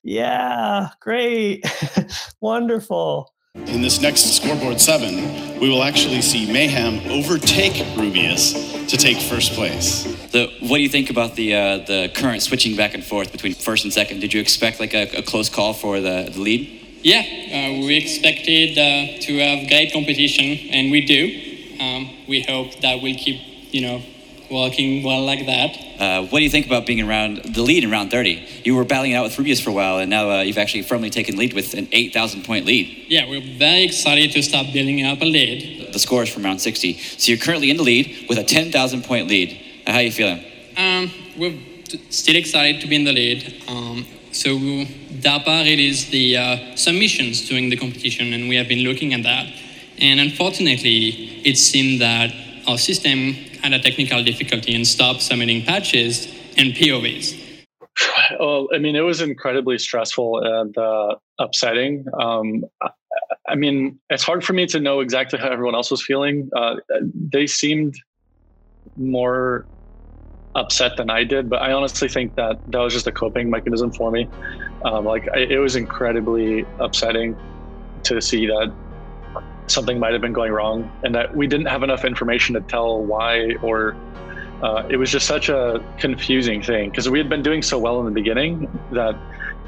yeah, 0.05 0.91
great, 1.01 1.65
wonderful. 2.41 3.33
In 3.79 3.83
this 3.83 4.01
next 4.01 4.37
scoreboard 4.37 4.81
seven, 4.81 5.61
we 5.61 5.69
will 5.69 5.83
actually 5.83 6.21
see 6.21 6.51
Mayhem 6.51 7.01
overtake 7.11 7.75
Rubeus 7.97 8.89
to 8.89 8.97
take 8.97 9.19
first 9.19 9.53
place. 9.53 10.03
The, 10.33 10.49
what 10.63 10.79
do 10.79 10.83
you 10.83 10.89
think 10.89 11.11
about 11.11 11.37
the 11.37 11.55
uh, 11.55 11.79
the 11.79 12.11
current 12.15 12.43
switching 12.43 12.77
back 12.77 12.95
and 12.95 13.05
forth 13.05 13.31
between 13.31 13.55
first 13.55 13.85
and 13.85 13.93
second? 13.93 14.21
Did 14.21 14.35
you 14.35 14.41
expect 14.41 14.81
like 14.81 14.95
a, 14.95 15.19
a 15.19 15.23
close 15.23 15.49
call 15.49 15.75
for 15.75 16.01
the, 16.01 16.31
the 16.33 16.41
lead? 16.41 16.61
Yeah, 17.03 17.21
uh, 17.21 17.87
we 17.87 17.97
expected 17.97 18.77
uh, 18.77 19.21
to 19.27 19.39
have 19.39 19.69
great 19.69 19.93
competition, 19.93 20.71
and 20.73 20.91
we 20.91 21.07
do. 21.07 21.23
Um, 21.81 22.27
we 22.27 22.43
hope 22.43 22.81
that 22.81 23.01
we'll 23.01 23.15
keep, 23.17 23.41
you 23.73 23.83
know, 23.83 24.03
walking 24.51 25.03
well 25.03 25.25
like 25.25 25.47
that. 25.47 26.01
Uh, 26.01 26.27
what 26.27 26.39
do 26.39 26.45
you 26.45 26.51
think 26.51 26.67
about 26.67 26.87
being 26.87 27.01
around 27.01 27.43
the 27.55 27.63
lead 27.63 27.85
in 27.85 27.91
round 27.91 28.11
30? 28.11 28.63
You 28.65 28.77
were 28.77 28.85
battling 28.85 29.13
it 29.13 29.15
out 29.15 29.25
with 29.25 29.37
Rubeus 29.37 29.61
for 29.63 29.71
a 29.71 29.73
while, 29.73 29.99
and 29.99 30.11
now 30.11 30.31
uh, 30.31 30.41
you've 30.43 30.59
actually 30.59 30.83
firmly 30.83 31.11
taken 31.11 31.37
lead 31.37 31.53
with 31.53 31.75
an 31.75 31.89
8,000 31.93 32.45
point 32.45 32.67
lead. 32.67 33.07
Yeah, 33.09 33.29
we're 33.29 33.41
very 33.59 33.85
excited 33.85 34.33
to 34.33 34.43
start 34.43 34.67
building 34.73 35.05
up 35.05 35.21
a 35.21 35.25
lead. 35.25 35.93
The 35.93 35.99
scores 35.99 36.29
from 36.33 36.45
round 36.45 36.61
60. 36.61 36.95
So 36.99 37.33
you're 37.33 37.41
currently 37.41 37.71
in 37.71 37.77
the 37.77 37.83
lead 37.83 38.27
with 38.29 38.39
a 38.39 38.45
10,000 38.45 39.05
point 39.05 39.29
lead. 39.29 39.61
Uh, 39.87 39.93
how 39.93 39.99
are 39.99 40.03
you 40.03 40.13
feeling? 40.13 40.45
Um, 40.77 41.11
we're 41.37 41.59
still 42.11 42.37
excited 42.37 42.81
to 42.83 42.87
be 42.87 42.97
in 42.97 43.05
the 43.05 43.13
lead. 43.13 43.63
Um, 43.69 44.07
so 44.33 44.57
DARPA 44.57 45.65
released 45.65 46.11
the 46.11 46.37
uh, 46.37 46.77
submissions 46.77 47.49
during 47.49 47.71
the 47.71 47.77
competition, 47.77 48.33
and 48.33 48.49
we 48.49 48.57
have 48.57 48.69
been 48.69 48.85
looking 48.85 49.15
at 49.15 49.23
that. 49.23 49.47
And 50.01 50.21
unfortunately, 50.21 51.43
it 51.45 51.57
seemed 51.57 52.01
that 52.01 52.33
our 52.69 52.79
system 52.79 53.33
had 53.63 53.73
a 53.73 53.79
technical 53.81 54.23
difficulty 54.23 54.75
and 54.75 54.87
stopped 54.87 55.23
submitting 55.23 55.65
patches 55.65 56.27
and 56.57 56.75
POVs. 56.75 57.65
Well, 58.39 58.69
I 58.73 58.79
mean, 58.79 58.95
it 58.95 59.01
was 59.01 59.21
incredibly 59.21 59.79
stressful 59.79 60.41
and 60.45 60.77
uh, 60.77 61.17
upsetting. 61.39 62.05
Um, 62.21 62.65
I 63.49 63.55
mean, 63.55 63.99
it's 64.11 64.23
hard 64.23 64.45
for 64.45 64.53
me 64.53 64.67
to 64.67 64.79
know 64.79 65.01
exactly 65.01 65.39
how 65.39 65.49
everyone 65.49 65.75
else 65.75 65.91
was 65.91 66.05
feeling. 66.05 66.51
Uh, 66.55 66.77
they 67.15 67.47
seemed 67.47 67.97
more 68.97 69.67
upset 70.55 70.97
than 70.97 71.11
I 71.11 71.25
did, 71.25 71.49
but 71.49 71.63
I 71.63 71.73
honestly 71.73 72.09
think 72.09 72.35
that 72.37 72.61
that 72.69 72.79
was 72.79 72.93
just 72.93 73.07
a 73.07 73.13
coping 73.13 73.51
mechanism 73.51 73.91
for 73.93 74.11
me. 74.11 74.29
Um, 74.85 75.05
like, 75.05 75.29
I, 75.35 75.39
it 75.39 75.59
was 75.59 75.75
incredibly 75.75 76.67
upsetting 76.79 77.37
to 78.05 78.21
see 78.21 78.47
that 78.47 78.73
something 79.71 79.99
might 79.99 80.13
have 80.13 80.23
been 80.23 80.33
going 80.33 80.53
wrong 80.53 80.91
and 81.03 81.15
that 81.15 81.35
we 81.37 81.47
didn't 81.47 81.67
have 81.67 81.83
enough 81.83 82.05
information 82.05 82.55
to 82.55 82.61
tell 82.63 83.03
why 83.03 83.55
or 83.63 83.97
uh, 84.63 84.87
it 84.91 84.97
was 84.97 85.11
just 85.11 85.27
such 85.27 85.49
a 85.49 85.85
confusing 85.99 86.63
thing 86.63 86.91
because 86.91 87.09
we 87.09 87.19
had 87.19 87.29
been 87.29 87.43
doing 87.43 87.63
so 87.63 87.79
well 87.79 88.01
in 88.01 88.05
the 88.05 88.11
beginning 88.11 88.69
that 88.93 89.17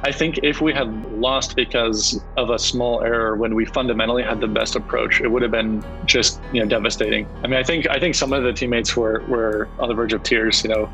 I 0.03 0.13
think 0.13 0.41
if 0.43 0.61
we 0.61 0.73
had 0.73 0.89
lost 1.13 1.57
because 1.57 2.23
of 2.37 2.51
a 2.51 2.59
small 2.59 3.03
error 3.03 3.37
when 3.37 3.55
we 3.55 3.67
fundamentally 3.67 4.23
had 4.23 4.41
the 4.41 4.49
best 4.49 4.75
approach, 4.75 5.21
it 5.21 5.29
would 5.29 5.43
have 5.43 5.51
been 5.51 5.85
just 6.07 6.41
you 6.53 6.61
know 6.61 6.69
devastating. 6.69 7.27
I 7.45 7.49
mean, 7.49 7.59
I 7.59 7.63
think 7.63 7.89
I 7.89 8.01
think 8.01 8.15
some 8.15 8.33
of 8.33 8.43
the 8.43 8.53
teammates 8.53 8.97
were 8.97 9.23
were 9.29 9.69
on 9.79 9.89
the 9.89 9.95
verge 9.95 10.15
of 10.15 10.23
tears. 10.23 10.65
You 10.65 10.71
know, 10.71 10.93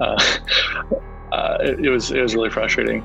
uh, 0.00 0.38
uh, 1.32 1.58
it, 1.60 1.86
it 1.86 1.90
was 1.90 2.10
it 2.10 2.20
was 2.20 2.34
really 2.34 2.50
frustrating. 2.50 3.04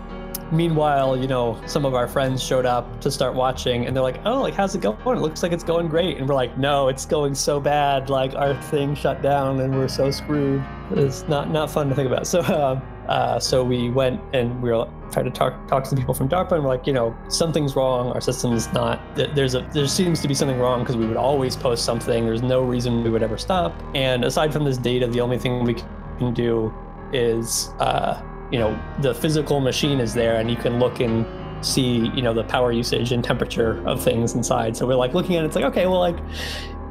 Meanwhile, 0.52 1.18
you 1.18 1.28
know, 1.28 1.62
some 1.66 1.86
of 1.86 1.94
our 1.94 2.08
friends 2.08 2.42
showed 2.42 2.66
up 2.66 3.02
to 3.02 3.12
start 3.12 3.36
watching 3.36 3.86
and 3.86 3.96
they're 3.96 4.04
like, 4.04 4.20
oh, 4.26 4.42
like, 4.42 4.54
how's 4.54 4.76
it 4.76 4.82
going? 4.82 4.98
It 5.18 5.22
looks 5.22 5.44
like 5.44 5.52
it's 5.52 5.64
going 5.64 5.88
great. 5.88 6.18
And 6.18 6.28
we're 6.28 6.36
like, 6.36 6.58
no, 6.58 6.88
it's 6.88 7.06
going 7.06 7.36
so 7.36 7.60
bad. 7.60 8.10
Like, 8.10 8.34
our 8.36 8.60
thing 8.64 8.96
shut 8.96 9.22
down 9.22 9.60
and 9.60 9.76
we're 9.76 9.88
so 9.88 10.12
screwed. 10.12 10.64
It's 10.92 11.28
not, 11.28 11.50
not 11.52 11.70
fun 11.70 11.90
to 11.90 11.96
think 11.96 12.08
about. 12.08 12.28
So, 12.38 12.42
uh, 12.42 12.82
uh, 13.08 13.40
so 13.40 13.64
we 13.64 13.90
went 13.90 14.20
and 14.34 14.62
we 14.62 14.70
were 14.70 14.88
trying 15.12 15.26
to 15.26 15.32
talk 15.32 15.68
talk 15.68 15.84
to 15.86 15.90
the 15.92 15.96
people 15.96 16.14
from 16.14 16.28
DARPA, 16.28 16.54
and 16.54 16.64
we're 16.64 16.70
like, 16.70 16.86
you 16.86 16.94
know, 16.94 17.16
something's 17.30 17.76
wrong. 17.76 18.12
Our 18.12 18.22
system 18.22 18.52
is 18.54 18.72
not. 18.74 19.02
There's 19.16 19.56
a 19.56 19.62
there 19.74 19.88
seems 19.88 20.22
to 20.22 20.28
be 20.28 20.34
something 20.34 20.60
wrong 20.60 20.82
because 20.82 20.98
we 20.98 21.08
would 21.08 21.18
always 21.18 21.56
post 21.56 21.86
something. 21.86 22.26
There's 22.26 22.42
no 22.42 22.62
reason 22.62 23.04
we 23.04 23.10
would 23.10 23.24
ever 23.24 23.38
stop. 23.38 23.74
And 23.96 24.26
aside 24.26 24.52
from 24.52 24.66
this 24.66 24.78
data, 24.78 25.08
the 25.08 25.22
only 25.22 25.38
thing 25.38 25.64
we 25.64 25.76
can 26.20 26.34
do 26.34 26.74
is 27.14 27.70
uh, 27.80 28.22
you 28.52 28.60
know 28.60 28.80
the 29.02 29.14
physical 29.14 29.60
machine 29.60 30.00
is 30.00 30.14
there 30.14 30.38
and 30.38 30.50
you 30.50 30.56
can 30.56 30.80
look 30.80 31.00
and 31.00 31.26
see 31.66 32.10
you 32.16 32.22
know 32.22 32.34
the 32.34 32.44
power 32.44 32.72
usage 32.72 33.12
and 33.12 33.24
temperature 33.24 33.86
of 33.88 34.02
things 34.04 34.36
inside. 34.36 34.78
So 34.78 34.86
we're 34.86 34.96
like 34.96 35.14
looking 35.14 35.36
at 35.36 35.44
it 35.44 35.48
it's 35.48 35.56
like 35.56 35.66
okay 35.66 35.88
well 35.88 36.00
like 36.00 36.18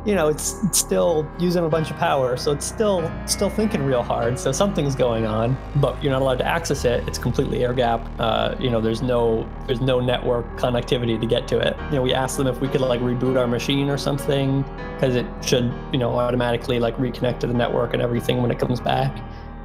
you 0.05 0.15
know 0.15 0.29
it's, 0.29 0.63
it's 0.63 0.79
still 0.79 1.29
using 1.39 1.65
a 1.65 1.69
bunch 1.69 1.91
of 1.91 1.97
power 1.97 2.37
so 2.37 2.53
it's 2.53 2.65
still 2.65 3.11
still 3.27 3.51
thinking 3.51 3.83
real 3.85 4.05
hard 4.05 4.39
so 4.39 4.53
something's 4.53 4.95
going 4.95 5.27
on 5.27 5.59
but 5.77 6.01
you're 6.01 6.13
not 6.13 6.23
allowed 6.23 6.39
to 6.39 6.47
access 6.47 6.85
it. 6.85 7.07
It's 7.09 7.19
completely 7.19 7.65
air 7.65 7.75
gap. 7.75 8.09
Uh, 8.21 8.55
you 8.61 8.71
know 8.71 8.81
there's 8.81 9.03
no 9.03 9.49
there's 9.67 9.81
no 9.81 9.99
network 9.99 10.47
connectivity 10.57 11.21
to 11.21 11.27
get 11.27 11.49
to 11.49 11.59
it. 11.59 11.77
You 11.91 11.97
know 11.97 12.03
we 12.03 12.15
asked 12.15 12.37
them 12.37 12.47
if 12.47 12.61
we 12.61 12.69
could 12.69 12.81
like 12.81 13.01
reboot 13.01 13.37
our 13.39 13.49
machine 13.49 13.89
or 13.89 13.99
something 13.99 14.63
because 14.95 15.17
it 15.17 15.27
should 15.43 15.73
you 15.93 15.99
know 15.99 16.17
automatically 16.19 16.79
like 16.79 16.97
reconnect 16.99 17.41
to 17.41 17.47
the 17.47 17.55
network 17.55 17.93
and 17.93 18.03
everything 18.03 18.43
when 18.43 18.51
it 18.51 18.59
comes 18.59 18.81
back 18.81 19.17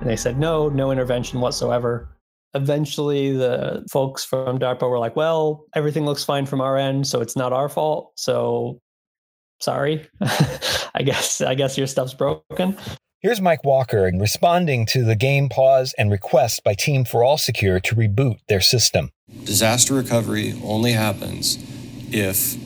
and 0.02 0.10
they 0.10 0.16
said, 0.16 0.40
no, 0.40 0.68
no 0.68 0.92
intervention 0.92 1.40
whatsoever. 1.40 2.18
Eventually, 2.54 3.32
the 3.32 3.86
folks 3.90 4.26
from 4.26 4.60
DARPA 4.60 4.90
were 4.90 5.00
like, 5.00 5.16
well, 5.16 5.66
everything 5.74 6.06
looks 6.06 6.24
fine 6.24 6.46
from 6.46 6.60
our 6.60 6.76
end, 6.76 7.08
so 7.08 7.22
it's 7.22 7.38
not 7.38 7.54
our 7.54 7.70
fault. 7.70 8.12
So 8.18 8.82
sorry. 9.62 10.06
I 10.94 11.04
guess 11.04 11.40
I 11.40 11.56
guess 11.56 11.78
your 11.78 11.88
stuff's 11.88 12.14
broken. 12.14 12.78
Here's 13.22 13.40
Mike 13.40 13.64
Walker 13.64 14.12
responding 14.20 14.88
to 14.88 15.06
the 15.06 15.16
game 15.16 15.48
pause 15.48 15.94
and 15.98 16.12
request 16.12 16.64
by 16.64 16.74
Team 16.74 17.06
for 17.06 17.24
All 17.24 17.38
Secure 17.38 17.80
to 17.80 17.96
reboot 17.96 18.40
their 18.50 18.60
system. 18.60 19.12
Disaster 19.46 19.94
recovery 19.94 20.60
only 20.64 20.94
happens 20.94 21.58
if 22.12 22.58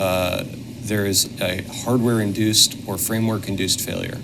uh, 0.00 0.44
there 0.80 1.04
is 1.04 1.40
a 1.40 1.62
hardware 1.84 2.20
induced 2.20 2.76
or 2.88 2.96
framework 2.96 3.46
induced 3.46 3.82
failure. 3.82 4.18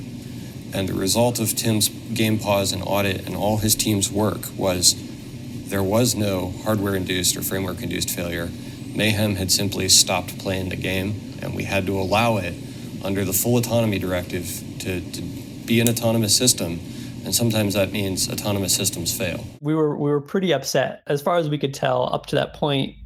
And 0.72 0.88
the 0.88 0.94
result 0.94 1.40
of 1.40 1.54
Tim's 1.54 1.88
game 1.88 2.38
pause 2.38 2.72
and 2.72 2.82
audit 2.82 3.26
and 3.26 3.34
all 3.34 3.58
his 3.58 3.74
team's 3.74 4.10
work 4.10 4.40
was 4.56 4.94
there 5.68 5.82
was 5.82 6.14
no 6.14 6.52
hardware 6.64 6.94
induced 6.94 7.36
or 7.36 7.42
framework 7.42 7.82
induced 7.82 8.10
failure. 8.10 8.50
Mayhem 8.94 9.36
had 9.36 9.50
simply 9.52 9.88
stopped 9.88 10.38
playing 10.38 10.68
the 10.68 10.76
game, 10.76 11.38
and 11.40 11.54
we 11.54 11.64
had 11.64 11.86
to 11.86 11.98
allow 11.98 12.38
it 12.38 12.54
under 13.04 13.24
the 13.24 13.32
full 13.32 13.56
autonomy 13.56 13.98
directive 13.98 14.62
to, 14.80 15.00
to 15.00 15.22
be 15.22 15.80
an 15.80 15.88
autonomous 15.88 16.36
system. 16.36 16.80
And 17.24 17.34
sometimes 17.34 17.74
that 17.74 17.92
means 17.92 18.28
autonomous 18.28 18.74
systems 18.74 19.16
fail. 19.16 19.46
We 19.60 19.74
were 19.74 19.96
we 19.96 20.10
were 20.10 20.20
pretty 20.20 20.52
upset. 20.52 21.02
As 21.06 21.20
far 21.20 21.36
as 21.36 21.48
we 21.48 21.58
could 21.58 21.74
tell, 21.74 22.12
up 22.12 22.26
to 22.26 22.36
that 22.36 22.54
point, 22.54 22.96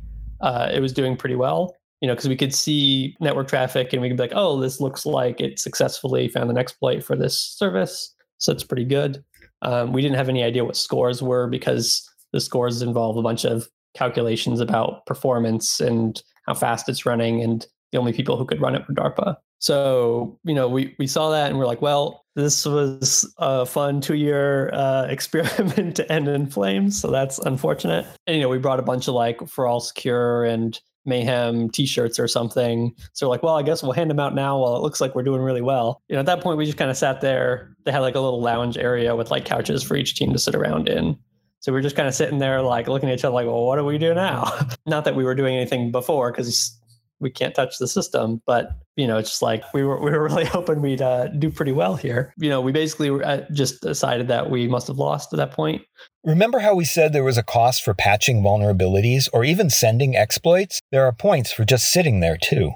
uh, 0.40 0.70
it 0.72 0.81
was 0.81 0.92
doing 0.92 1.16
pretty 1.16 1.35
well 1.35 1.77
you 2.05 2.09
know, 2.09 2.12
because 2.12 2.29
we 2.29 2.37
could 2.37 2.55
see 2.55 3.17
network 3.19 3.49
traffic 3.49 3.95
and 3.95 4.03
we 4.03 4.09
could 4.11 4.19
be 4.19 4.23
like, 4.25 4.35
oh, 4.35 4.61
this 4.61 4.79
looks 4.79 5.07
like 5.07 5.40
it 5.40 5.59
successfully 5.59 6.29
found 6.29 6.51
an 6.51 6.59
exploit 6.59 7.03
for 7.03 7.17
this 7.17 7.40
service. 7.40 8.14
So 8.37 8.53
it's 8.53 8.62
pretty 8.62 8.85
good. 8.85 9.25
Um, 9.62 9.90
we 9.90 10.03
didn't 10.03 10.19
have 10.19 10.29
any 10.29 10.43
idea 10.43 10.67
what 10.67 10.77
scores 10.77 11.23
were 11.23 11.47
because 11.47 12.07
the 12.35 12.43
scores 12.43 12.83
involve 12.83 13.17
a 13.17 13.23
bunch 13.23 13.47
of 13.47 13.69
calculations 13.95 14.61
about 14.61 15.07
performance 15.07 15.81
and 15.81 16.23
how 16.47 16.53
fast 16.53 16.90
it's 16.90 17.07
running. 17.07 17.43
And 17.43 17.67
the 17.90 17.97
only 17.97 18.12
people 18.12 18.37
who 18.37 18.45
could 18.45 18.61
run 18.61 18.75
it 18.75 18.87
were 18.87 18.95
DARPA. 18.95 19.38
So, 19.61 20.38
you 20.45 20.53
know, 20.53 20.69
we, 20.69 20.95
we 20.99 21.07
saw 21.07 21.31
that 21.31 21.49
and 21.49 21.59
we're 21.59 21.64
like, 21.64 21.81
well, 21.81 22.27
this 22.37 22.67
was 22.67 23.33
a 23.38 23.64
fun 23.64 24.03
two 24.03 24.17
year 24.17 24.71
uh, 24.75 25.07
experiment 25.09 25.97
to 25.97 26.12
end 26.12 26.29
in 26.29 26.49
flames. 26.51 27.01
So 27.01 27.11
that's 27.11 27.38
unfortunate. 27.38 28.07
And, 28.27 28.37
you 28.37 28.43
know, 28.43 28.51
we 28.51 28.59
brought 28.59 28.79
a 28.79 28.83
bunch 28.83 29.09
of 29.09 29.14
like 29.14 29.49
for 29.49 29.67
all 29.67 29.81
secure 29.81 30.45
and 30.45 30.79
mayhem 31.05 31.71
t-shirts 31.71 32.19
or 32.19 32.29
something. 32.29 32.95
So 33.12 33.29
like 33.29 33.43
well 33.43 33.57
i 33.57 33.62
guess 33.62 33.83
we'll 33.83 33.93
hand 33.93 34.11
them 34.11 34.21
out 34.21 34.35
now 34.35 34.59
while 34.59 34.77
it 34.77 34.83
looks 34.83 35.01
like 35.01 35.14
we're 35.14 35.23
doing 35.23 35.43
really 35.43 35.62
well. 35.62 36.03
You 36.09 36.14
know 36.14 36.21
at 36.21 36.27
that 36.27 36.40
point 36.40 36.59
we 36.59 36.67
just 36.67 36.79
kind 36.79 36.90
of 36.90 36.97
sat 36.97 37.21
there. 37.21 37.75
They 37.85 37.93
had 37.93 38.01
like 38.01 38.14
a 38.14 38.21
little 38.21 38.40
lounge 38.40 38.79
area 38.79 39.14
with 39.17 39.31
like 39.31 39.45
couches 39.45 39.83
for 39.83 39.97
each 39.97 40.17
team 40.17 40.33
to 40.33 40.38
sit 40.38 40.55
around 40.55 40.88
in. 40.88 41.19
So 41.61 41.73
we 41.73 41.79
are 41.79 41.83
just 41.83 41.97
kind 41.97 42.09
of 42.09 42.14
sitting 42.14 42.38
there 42.38 42.61
like 42.61 42.88
looking 42.88 43.09
at 43.09 43.19
each 43.19 43.25
other 43.25 43.35
like 43.35 43.47
well 43.47 43.64
what 43.64 43.77
do 43.77 43.85
we 43.85 43.99
do 43.99 44.14
now? 44.14 44.53
Not 44.87 45.05
that 45.05 45.14
we 45.14 45.25
were 45.25 45.35
doing 45.35 45.57
anything 45.57 45.90
before 45.90 46.31
because 46.31 46.79
we 47.20 47.31
can't 47.31 47.55
touch 47.55 47.79
the 47.79 47.88
system 47.88 48.40
but 48.46 48.70
you 48.96 49.07
know 49.07 49.18
it's 49.18 49.31
just 49.31 49.42
like 49.42 49.62
we 49.72 49.83
were 49.83 50.00
we 50.00 50.11
were 50.11 50.22
really 50.29 50.44
hoping 50.44 50.81
we'd 50.81 51.03
uh, 51.03 51.29
do 51.29 51.50
pretty 51.50 51.72
well 51.72 51.96
here 51.96 52.33
you 52.38 52.48
know 52.48 52.61
we 52.61 52.72
basically 52.72 53.11
uh, 53.22 53.42
just 53.53 53.81
decided 53.83 54.29
that 54.29 54.50
we 54.50 54.68
must 54.68 54.87
have 54.87 54.98
lost 54.98 55.33
at 55.33 55.37
that 55.37 55.53
point 55.53 55.83
Remember 56.24 56.61
how 56.61 56.74
we 56.74 56.87
said 56.87 57.12
there 57.12 57.22
was 57.22 57.37
a 57.37 57.42
cost 57.42 57.83
for 57.83 57.92
patching 57.92 58.42
vulnerabilities 58.42 59.29
or 59.35 59.44
even 59.44 59.68
sending 59.68 60.16
exploits? 60.16 60.81
There 60.90 61.05
are 61.05 61.12
points 61.12 61.53
for 61.53 61.66
just 61.66 61.92
sitting 61.92 62.20
there 62.20 62.38
too. 62.38 62.72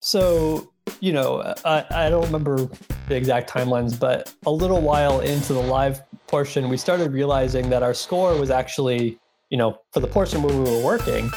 So, 0.00 0.70
you 1.00 1.12
know, 1.12 1.54
I, 1.64 1.84
I 1.90 2.08
don't 2.08 2.24
remember 2.24 2.68
the 3.08 3.16
exact 3.16 3.50
timelines, 3.50 3.98
but 3.98 4.32
a 4.46 4.50
little 4.50 4.80
while 4.80 5.18
into 5.18 5.54
the 5.54 5.62
live 5.62 6.02
portion, 6.28 6.68
we 6.68 6.76
started 6.76 7.12
realizing 7.12 7.68
that 7.70 7.82
our 7.82 7.94
score 7.94 8.38
was 8.38 8.48
actually, 8.48 9.18
you 9.50 9.58
know, 9.58 9.76
for 9.92 9.98
the 9.98 10.06
portion 10.06 10.42
where 10.42 10.56
we 10.56 10.62
were 10.62 10.84
working, 10.84 11.32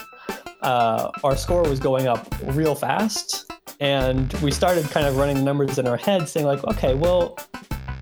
uh, 0.61 1.11
our 1.23 1.35
score 1.35 1.63
was 1.63 1.79
going 1.79 2.07
up 2.07 2.27
real 2.43 2.75
fast. 2.75 3.51
And 3.79 4.31
we 4.35 4.51
started 4.51 4.85
kind 4.89 5.05
of 5.05 5.17
running 5.17 5.35
the 5.35 5.43
numbers 5.43 5.77
in 5.77 5.87
our 5.87 5.97
head 5.97 6.27
saying, 6.27 6.45
like, 6.45 6.63
okay, 6.65 6.95
well, 6.95 7.37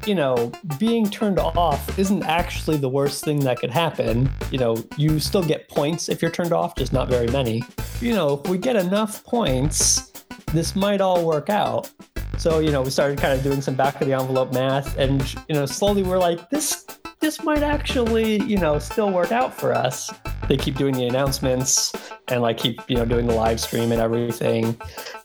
you 0.05 0.15
know, 0.15 0.51
being 0.77 1.09
turned 1.09 1.39
off 1.39 1.97
isn't 1.97 2.23
actually 2.23 2.77
the 2.77 2.89
worst 2.89 3.23
thing 3.23 3.39
that 3.39 3.59
could 3.59 3.71
happen. 3.71 4.31
You 4.51 4.59
know, 4.59 4.77
you 4.97 5.19
still 5.19 5.43
get 5.43 5.67
points 5.67 6.09
if 6.09 6.21
you're 6.21 6.31
turned 6.31 6.53
off, 6.53 6.75
just 6.75 6.93
not 6.93 7.09
very 7.09 7.27
many. 7.27 7.63
You 7.99 8.13
know, 8.13 8.41
if 8.41 8.49
we 8.49 8.57
get 8.57 8.75
enough 8.75 9.23
points, 9.23 10.11
this 10.53 10.75
might 10.75 11.01
all 11.01 11.25
work 11.25 11.49
out. 11.49 11.91
So, 12.37 12.59
you 12.59 12.71
know, 12.71 12.81
we 12.81 12.89
started 12.89 13.17
kind 13.17 13.33
of 13.33 13.43
doing 13.43 13.61
some 13.61 13.75
back 13.75 13.99
of 14.01 14.07
the 14.07 14.13
envelope 14.13 14.53
math 14.53 14.97
and, 14.97 15.21
you 15.49 15.55
know, 15.55 15.65
slowly 15.65 16.03
we're 16.03 16.19
like, 16.19 16.49
this 16.49 16.85
this 17.19 17.43
might 17.43 17.63
actually, 17.63 18.41
you 18.43 18.57
know, 18.57 18.77
still 18.79 19.11
work 19.11 19.31
out 19.31 19.53
for 19.53 19.73
us. 19.73 20.13
They 20.47 20.57
keep 20.57 20.75
doing 20.75 20.93
the 20.93 21.07
announcements 21.07 21.93
and 22.27 22.41
like 22.41 22.57
keep, 22.57 22.79
you 22.87 22.97
know, 22.97 23.05
doing 23.05 23.25
the 23.25 23.33
live 23.33 23.59
stream 23.59 23.91
and 23.91 24.01
everything. 24.01 24.79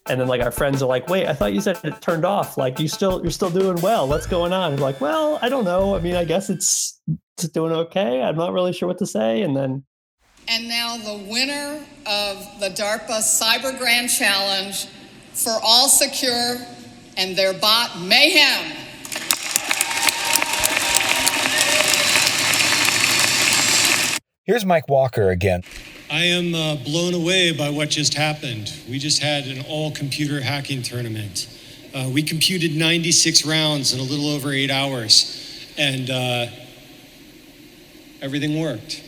And 0.06 0.20
then 0.20 0.28
like 0.28 0.40
our 0.40 0.50
friends 0.50 0.82
are 0.82 0.86
like, 0.86 1.08
wait, 1.08 1.26
I 1.26 1.34
thought 1.34 1.52
you 1.52 1.60
said 1.60 1.78
it 1.84 2.00
turned 2.00 2.24
off. 2.24 2.56
Like 2.56 2.78
you 2.80 2.88
still 2.88 3.20
you're 3.22 3.30
still 3.30 3.50
doing 3.50 3.80
well. 3.82 4.08
What's 4.08 4.26
going 4.26 4.52
on? 4.52 4.72
And 4.72 4.80
like, 4.80 5.00
well, 5.00 5.38
I 5.42 5.48
don't 5.48 5.64
know. 5.64 5.94
I 5.94 6.00
mean, 6.00 6.16
I 6.16 6.24
guess 6.24 6.48
it's 6.48 7.00
it's 7.36 7.48
doing 7.48 7.72
okay. 7.72 8.22
I'm 8.22 8.36
not 8.36 8.52
really 8.52 8.72
sure 8.72 8.88
what 8.88 8.98
to 8.98 9.06
say. 9.06 9.42
And 9.42 9.56
then 9.56 9.84
And 10.48 10.68
now 10.68 10.96
the 10.96 11.26
winner 11.30 11.84
of 12.06 12.60
the 12.60 12.70
DARPA 12.70 13.20
Cyber 13.20 13.76
Grand 13.78 14.08
Challenge 14.08 14.86
for 15.32 15.58
All 15.62 15.88
Secure 15.88 16.56
and 17.16 17.36
their 17.36 17.52
bot 17.52 18.00
Mayhem. 18.00 18.76
Here's 24.50 24.66
Mike 24.66 24.88
Walker 24.88 25.30
again. 25.30 25.62
I 26.10 26.22
am 26.22 26.56
uh, 26.56 26.74
blown 26.74 27.14
away 27.14 27.52
by 27.52 27.70
what 27.70 27.88
just 27.88 28.14
happened. 28.14 28.72
We 28.88 28.98
just 28.98 29.22
had 29.22 29.46
an 29.46 29.64
all 29.68 29.92
computer 29.92 30.40
hacking 30.40 30.82
tournament. 30.82 31.46
Uh, 31.94 32.10
we 32.12 32.24
computed 32.24 32.74
96 32.74 33.46
rounds 33.46 33.92
in 33.92 34.00
a 34.00 34.02
little 34.02 34.26
over 34.26 34.50
eight 34.50 34.72
hours, 34.72 35.64
and 35.78 36.10
uh, 36.10 36.46
everything 38.20 38.60
worked. 38.60 39.04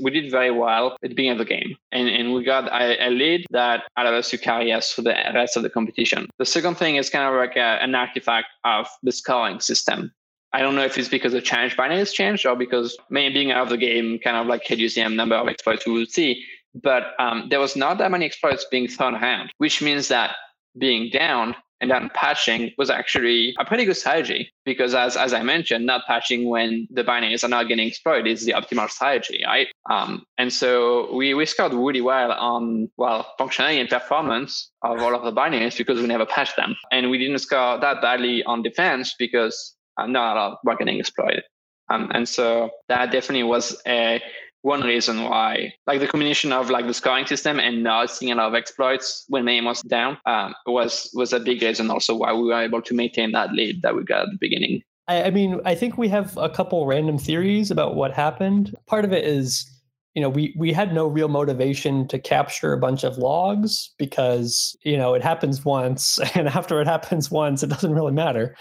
We 0.00 0.10
did 0.10 0.30
very 0.30 0.50
well 0.50 0.96
at 1.02 1.10
the 1.10 1.14
beginning 1.14 1.32
of 1.32 1.38
the 1.38 1.44
game. 1.44 1.76
And, 1.92 2.08
and 2.08 2.34
we 2.34 2.44
got 2.44 2.68
a, 2.68 3.08
a 3.08 3.10
lead 3.10 3.46
that 3.50 3.84
allowed 3.96 4.14
us 4.14 4.30
to 4.30 4.38
carry 4.38 4.72
us 4.72 4.92
through 4.92 5.04
the 5.04 5.16
rest 5.34 5.56
of 5.56 5.62
the 5.62 5.70
competition. 5.70 6.28
The 6.38 6.46
second 6.46 6.76
thing 6.76 6.96
is 6.96 7.10
kind 7.10 7.24
of 7.24 7.34
like 7.34 7.56
a, 7.56 7.82
an 7.82 7.94
artifact 7.94 8.48
of 8.64 8.86
the 9.02 9.12
scoring 9.12 9.60
system. 9.60 10.12
I 10.52 10.60
don't 10.60 10.74
know 10.74 10.84
if 10.84 10.96
it's 10.96 11.08
because 11.08 11.32
the 11.32 11.42
challenge 11.42 11.76
binary 11.76 11.98
has 11.98 12.12
changed 12.12 12.46
or 12.46 12.56
because 12.56 12.96
maybe 13.10 13.34
being 13.34 13.50
out 13.50 13.64
of 13.64 13.68
the 13.68 13.76
game 13.76 14.18
kind 14.22 14.36
of 14.36 14.46
like 14.46 14.62
reduced 14.70 14.94
the 14.94 15.08
number 15.08 15.34
of 15.34 15.48
exploits 15.48 15.86
we 15.86 15.92
would 15.92 16.10
see. 16.10 16.42
But 16.74 17.14
um, 17.18 17.48
there 17.50 17.60
was 17.60 17.76
not 17.76 17.98
that 17.98 18.10
many 18.10 18.26
exploits 18.26 18.66
being 18.70 18.88
thrown 18.88 19.14
around, 19.14 19.52
which 19.58 19.82
means 19.82 20.08
that 20.08 20.36
being 20.78 21.10
down 21.10 21.54
and 21.80 21.90
then 21.90 22.10
patching 22.14 22.72
was 22.78 22.90
actually 22.90 23.54
a 23.58 23.64
pretty 23.64 23.84
good 23.84 23.96
strategy 23.96 24.50
because 24.64 24.94
as, 24.94 25.16
as 25.16 25.34
I 25.34 25.42
mentioned, 25.42 25.84
not 25.84 26.02
patching 26.06 26.48
when 26.48 26.88
the 26.90 27.04
binaries 27.04 27.44
are 27.44 27.48
not 27.48 27.68
getting 27.68 27.86
exploited 27.86 28.26
is 28.26 28.44
the 28.44 28.52
optimal 28.52 28.88
strategy, 28.88 29.42
right? 29.44 29.68
Um, 29.90 30.24
and 30.38 30.52
so 30.52 31.14
we, 31.14 31.34
we 31.34 31.44
scored 31.46 31.74
really 31.74 32.00
well 32.00 32.32
on, 32.32 32.90
well, 32.96 33.26
functionality 33.38 33.80
and 33.80 33.88
performance 33.88 34.70
of 34.82 35.00
all 35.00 35.14
of 35.14 35.22
the 35.22 35.32
binaries 35.32 35.76
because 35.76 36.00
we 36.00 36.06
never 36.06 36.26
patched 36.26 36.56
them. 36.56 36.74
And 36.90 37.10
we 37.10 37.18
didn't 37.18 37.38
score 37.38 37.78
that 37.78 38.00
badly 38.00 38.42
on 38.44 38.62
defense 38.62 39.14
because 39.18 39.74
uh, 39.98 40.06
not 40.06 40.36
a 40.36 40.40
lot 40.40 40.58
were 40.64 40.76
getting 40.76 40.98
exploited. 40.98 41.42
Um, 41.88 42.10
and 42.12 42.28
so 42.28 42.70
that 42.88 43.12
definitely 43.12 43.44
was 43.44 43.80
a 43.86 44.20
one 44.62 44.80
reason 44.82 45.22
why 45.22 45.72
like 45.86 46.00
the 46.00 46.06
combination 46.06 46.52
of 46.52 46.70
like 46.70 46.86
the 46.86 46.94
scoring 46.94 47.26
system 47.26 47.60
and 47.60 47.82
not 47.82 48.10
seeing 48.10 48.32
a 48.32 48.34
lot 48.34 48.48
of 48.48 48.54
exploits 48.54 49.24
when 49.28 49.44
Name 49.44 49.64
was 49.64 49.80
down 49.82 50.18
um, 50.26 50.54
was 50.66 51.10
was 51.14 51.32
a 51.32 51.40
big 51.40 51.62
reason 51.62 51.90
also 51.90 52.14
why 52.14 52.32
we 52.32 52.44
were 52.44 52.62
able 52.62 52.82
to 52.82 52.94
maintain 52.94 53.32
that 53.32 53.52
lead 53.52 53.82
that 53.82 53.94
we 53.94 54.02
got 54.04 54.22
at 54.22 54.28
the 54.30 54.38
beginning. 54.40 54.82
I, 55.08 55.24
I 55.24 55.30
mean, 55.30 55.60
I 55.64 55.74
think 55.74 55.96
we 55.96 56.08
have 56.08 56.36
a 56.36 56.48
couple 56.48 56.86
random 56.86 57.18
theories 57.18 57.70
about 57.70 57.94
what 57.94 58.12
happened. 58.12 58.74
Part 58.86 59.04
of 59.04 59.12
it 59.12 59.24
is 59.24 59.70
you 60.16 60.22
know 60.22 60.30
we 60.30 60.54
we 60.56 60.72
had 60.72 60.94
no 60.94 61.06
real 61.06 61.28
motivation 61.28 62.08
to 62.08 62.18
capture 62.18 62.72
a 62.72 62.78
bunch 62.78 63.04
of 63.04 63.18
logs 63.18 63.90
because 63.98 64.74
you 64.82 64.96
know 64.96 65.12
it 65.12 65.22
happens 65.22 65.64
once 65.64 66.18
and 66.34 66.48
after 66.48 66.80
it 66.80 66.86
happens 66.86 67.30
once 67.30 67.62
it 67.62 67.68
doesn't 67.68 67.94
really 67.94 68.12
matter. 68.12 68.56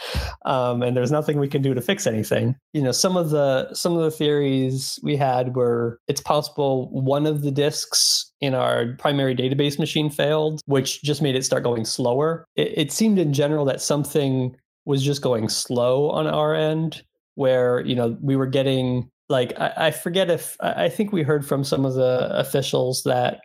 Um, 0.45 0.83
and 0.83 0.95
there's 0.95 1.11
nothing 1.11 1.39
we 1.39 1.47
can 1.47 1.61
do 1.61 1.73
to 1.73 1.81
fix 1.81 2.05
anything. 2.05 2.55
You 2.73 2.81
know 2.81 2.91
some 2.91 3.15
of 3.15 3.29
the 3.29 3.73
some 3.73 3.95
of 3.95 4.03
the 4.03 4.11
theories 4.11 4.99
we 5.01 5.15
had 5.15 5.55
were 5.55 5.99
it's 6.07 6.21
possible 6.21 6.89
one 6.91 7.25
of 7.25 7.41
the 7.41 7.51
disks 7.51 8.31
in 8.41 8.53
our 8.53 8.93
primary 8.99 9.33
database 9.33 9.79
machine 9.79 10.09
failed 10.09 10.61
which 10.65 11.01
just 11.03 11.21
made 11.21 11.35
it 11.35 11.45
start 11.45 11.63
going 11.63 11.85
slower. 11.85 12.45
It, 12.57 12.73
it 12.75 12.91
seemed 12.91 13.17
in 13.17 13.31
general 13.31 13.63
that 13.65 13.81
something 13.81 14.55
was 14.83 15.01
just 15.01 15.21
going 15.21 15.47
slow 15.47 16.09
on 16.09 16.27
our 16.27 16.53
end 16.53 17.01
where 17.35 17.79
you 17.81 17.95
know 17.95 18.17
we 18.21 18.35
were 18.35 18.45
getting 18.45 19.09
like 19.29 19.59
I, 19.59 19.73
I, 19.77 19.91
forget 19.91 20.29
if 20.29 20.55
I 20.59 20.89
think 20.89 21.11
we 21.11 21.23
heard 21.23 21.45
from 21.45 21.63
some 21.63 21.85
of 21.85 21.95
the 21.95 22.29
officials 22.37 23.03
that 23.03 23.41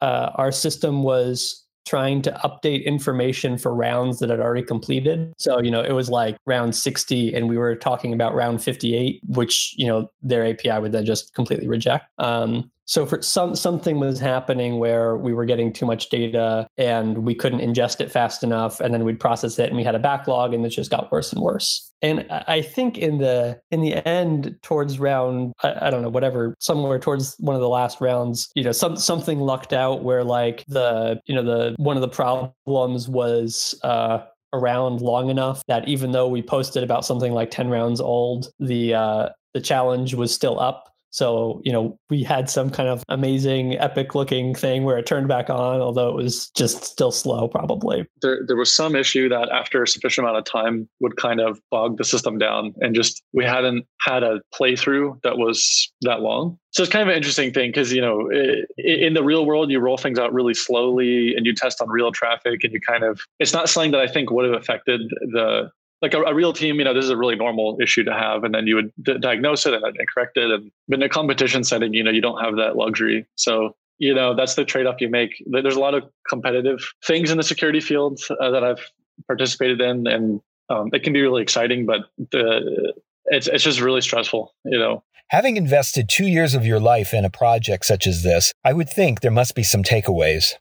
uh, 0.00 0.30
our 0.34 0.52
system 0.52 1.02
was 1.02 1.64
trying 1.86 2.22
to 2.22 2.32
update 2.44 2.84
information 2.84 3.58
for 3.58 3.74
rounds 3.74 4.18
that 4.18 4.30
had 4.30 4.40
already 4.40 4.62
completed. 4.62 5.32
So, 5.38 5.60
you 5.60 5.70
know, 5.70 5.82
it 5.82 5.92
was 5.92 6.08
like 6.08 6.36
round 6.46 6.74
60 6.74 7.34
and 7.34 7.48
we 7.48 7.58
were 7.58 7.76
talking 7.76 8.12
about 8.12 8.34
round 8.34 8.62
58, 8.62 9.20
which, 9.28 9.74
you 9.76 9.86
know, 9.86 10.10
their 10.22 10.46
API 10.46 10.80
would 10.80 10.92
then 10.92 11.04
just 11.04 11.34
completely 11.34 11.68
reject. 11.68 12.06
Um, 12.18 12.70
so 12.86 13.06
for 13.06 13.22
some 13.22 13.54
something 13.56 13.98
was 13.98 14.20
happening 14.20 14.78
where 14.78 15.16
we 15.16 15.32
were 15.32 15.44
getting 15.44 15.72
too 15.72 15.86
much 15.86 16.10
data 16.10 16.66
and 16.76 17.18
we 17.18 17.34
couldn't 17.34 17.60
ingest 17.60 18.00
it 18.00 18.10
fast 18.10 18.42
enough, 18.42 18.80
and 18.80 18.92
then 18.92 19.04
we'd 19.04 19.20
process 19.20 19.58
it 19.58 19.68
and 19.68 19.76
we 19.76 19.84
had 19.84 19.94
a 19.94 19.98
backlog, 19.98 20.52
and 20.52 20.64
it 20.64 20.70
just 20.70 20.90
got 20.90 21.10
worse 21.10 21.32
and 21.32 21.42
worse. 21.42 21.90
And 22.02 22.26
I 22.30 22.60
think 22.60 22.98
in 22.98 23.18
the 23.18 23.58
in 23.70 23.80
the 23.80 24.06
end, 24.06 24.56
towards 24.62 24.98
round 24.98 25.54
I, 25.62 25.86
I 25.86 25.90
don't 25.90 26.02
know 26.02 26.10
whatever, 26.10 26.54
somewhere 26.60 26.98
towards 26.98 27.34
one 27.38 27.54
of 27.56 27.62
the 27.62 27.68
last 27.68 28.00
rounds, 28.00 28.50
you 28.54 28.64
know, 28.64 28.72
some 28.72 28.96
something 28.96 29.40
lucked 29.40 29.72
out 29.72 30.04
where 30.04 30.24
like 30.24 30.64
the 30.68 31.20
you 31.26 31.34
know 31.34 31.42
the 31.42 31.74
one 31.78 31.96
of 31.96 32.02
the 32.02 32.08
problems 32.08 33.08
was. 33.08 33.78
uh 33.82 34.24
around 34.52 35.00
long 35.00 35.30
enough 35.30 35.64
that 35.66 35.88
even 35.88 36.12
though 36.12 36.28
we 36.28 36.40
posted 36.40 36.84
about 36.84 37.04
something 37.04 37.32
like 37.32 37.50
10 37.50 37.70
rounds 37.70 38.00
old 38.00 38.52
the 38.60 38.94
uh 38.94 39.28
the 39.52 39.60
challenge 39.60 40.14
was 40.14 40.32
still 40.32 40.60
up 40.60 40.93
so, 41.14 41.60
you 41.62 41.70
know, 41.70 41.96
we 42.10 42.24
had 42.24 42.50
some 42.50 42.70
kind 42.70 42.88
of 42.88 43.04
amazing, 43.08 43.78
epic 43.78 44.16
looking 44.16 44.52
thing 44.52 44.82
where 44.82 44.98
it 44.98 45.06
turned 45.06 45.28
back 45.28 45.48
on, 45.48 45.80
although 45.80 46.08
it 46.08 46.16
was 46.16 46.50
just 46.56 46.82
still 46.82 47.12
slow, 47.12 47.46
probably. 47.46 48.04
There, 48.20 48.40
there 48.44 48.56
was 48.56 48.74
some 48.74 48.96
issue 48.96 49.28
that 49.28 49.48
after 49.50 49.80
a 49.84 49.86
sufficient 49.86 50.26
amount 50.26 50.38
of 50.38 50.44
time 50.44 50.88
would 50.98 51.16
kind 51.16 51.40
of 51.40 51.60
bog 51.70 51.98
the 51.98 52.04
system 52.04 52.36
down. 52.36 52.74
And 52.80 52.96
just 52.96 53.22
we 53.32 53.44
hadn't 53.44 53.86
had 54.00 54.24
a 54.24 54.40
playthrough 54.52 55.22
that 55.22 55.38
was 55.38 55.88
that 56.00 56.18
long. 56.18 56.58
So 56.72 56.82
it's 56.82 56.90
kind 56.90 57.02
of 57.04 57.10
an 57.10 57.16
interesting 57.16 57.52
thing 57.52 57.68
because, 57.70 57.92
you 57.92 58.00
know, 58.00 58.28
in 58.76 59.14
the 59.14 59.22
real 59.22 59.46
world, 59.46 59.70
you 59.70 59.78
roll 59.78 59.96
things 59.96 60.18
out 60.18 60.32
really 60.32 60.54
slowly 60.54 61.36
and 61.36 61.46
you 61.46 61.54
test 61.54 61.80
on 61.80 61.88
real 61.88 62.10
traffic 62.10 62.64
and 62.64 62.72
you 62.72 62.80
kind 62.80 63.04
of, 63.04 63.20
it's 63.38 63.52
not 63.52 63.68
something 63.68 63.92
that 63.92 64.00
I 64.00 64.08
think 64.08 64.32
would 64.32 64.46
have 64.46 64.60
affected 64.60 65.02
the 65.30 65.70
like 66.04 66.12
a, 66.12 66.20
a, 66.20 66.34
real 66.34 66.52
team, 66.52 66.78
you 66.78 66.84
know, 66.84 66.92
this 66.92 67.04
is 67.04 67.10
a 67.10 67.16
really 67.16 67.34
normal 67.34 67.78
issue 67.80 68.04
to 68.04 68.12
have, 68.12 68.44
and 68.44 68.54
then 68.54 68.66
you 68.66 68.74
would 68.76 68.92
d- 69.02 69.18
diagnose 69.18 69.64
it 69.64 69.72
and, 69.72 69.96
correct 70.14 70.36
it. 70.36 70.50
And 70.50 70.70
but 70.86 70.98
in 70.98 71.02
a 71.02 71.08
competition 71.08 71.64
setting, 71.64 71.94
you 71.94 72.04
know, 72.04 72.10
you 72.10 72.20
don't 72.20 72.42
have 72.44 72.56
that 72.56 72.76
luxury. 72.76 73.26
So, 73.36 73.74
you 73.98 74.14
know, 74.14 74.36
that's 74.36 74.54
the 74.54 74.66
trade 74.66 74.84
off 74.86 75.00
you 75.00 75.08
make. 75.08 75.42
There's 75.46 75.76
a 75.76 75.80
lot 75.80 75.94
of 75.94 76.04
competitive 76.28 76.80
things 77.06 77.30
in 77.30 77.38
the 77.38 77.42
security 77.42 77.80
field 77.80 78.20
uh, 78.38 78.50
that 78.50 78.62
I've 78.62 78.84
participated 79.26 79.80
in, 79.80 80.06
and 80.06 80.40
um, 80.68 80.90
it 80.92 81.02
can 81.02 81.14
be 81.14 81.22
really 81.22 81.42
exciting, 81.42 81.86
but 81.86 82.00
the, 82.30 82.92
it's 83.26 83.46
it's 83.46 83.64
just 83.64 83.80
really 83.80 84.02
stressful, 84.02 84.54
you 84.64 84.78
know. 84.78 85.02
Having 85.28 85.56
invested 85.56 86.10
two 86.10 86.26
years 86.26 86.54
of 86.54 86.66
your 86.66 86.78
life 86.78 87.14
in 87.14 87.24
a 87.24 87.30
project 87.30 87.86
such 87.86 88.06
as 88.06 88.22
this, 88.22 88.52
I 88.62 88.74
would 88.74 88.90
think 88.90 89.20
there 89.20 89.30
must 89.30 89.54
be 89.54 89.62
some 89.62 89.82
takeaways. 89.82 90.52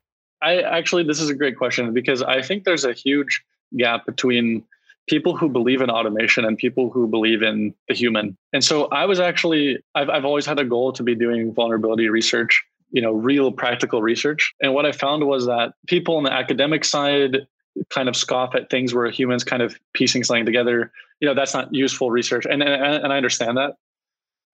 I 0.41 0.62
actually, 0.62 1.03
this 1.03 1.19
is 1.19 1.29
a 1.29 1.36
great 1.36 1.58
question 1.58 1.93
because 1.93 2.21
I 2.21 2.41
think 2.41 2.63
there's 2.63 2.86
a 2.86 2.93
huge 2.93 3.43
gap 3.77 4.06
between 4.06 4.63
people 5.08 5.36
who 5.36 5.50
believe 5.50 5.82
in 5.82 5.89
automation 5.89 6.46
and 6.46 6.58
people 6.58 6.89
who 6.89 7.08
believe 7.08 7.42
in 7.42 7.74
the 7.88 7.94
human. 7.94 8.38
And 8.54 8.63
so 8.63 8.86
I 8.86 9.06
was 9.06 9.20
actually, 9.20 9.80
I've, 9.96 10.10
I've 10.10 10.26
always 10.26 10.46
had 10.46 10.60
a 10.60 10.66
goal 10.66 10.94
to 10.94 11.04
be 11.04 11.16
doing 11.16 11.54
vulnerability 11.54 12.10
research, 12.10 12.63
you 12.92 13.02
know, 13.02 13.12
real 13.12 13.52
practical 13.52 14.02
research. 14.02 14.54
And 14.62 14.74
what 14.74 14.86
I 14.86 14.92
found 14.92 15.26
was 15.26 15.46
that 15.46 15.74
people 15.88 16.18
on 16.18 16.24
the 16.24 16.32
academic 16.32 16.86
side 16.86 17.48
kind 17.89 18.08
of 18.08 18.16
scoff 18.16 18.56
at 18.56 18.70
things 18.70 18.94
where 18.94 19.10
humans 19.10 19.44
kind 19.44 19.62
of 19.62 19.78
piecing 19.94 20.24
something 20.24 20.46
together. 20.46 20.92
You 21.20 21.28
know, 21.28 21.34
that's 21.34 21.54
not 21.54 21.74
useful 21.74 22.12
research. 22.12 22.46
And, 22.50 22.62
and, 22.62 22.72
and 22.72 23.12
I 23.12 23.18
understand 23.18 23.58
that. 23.58 23.74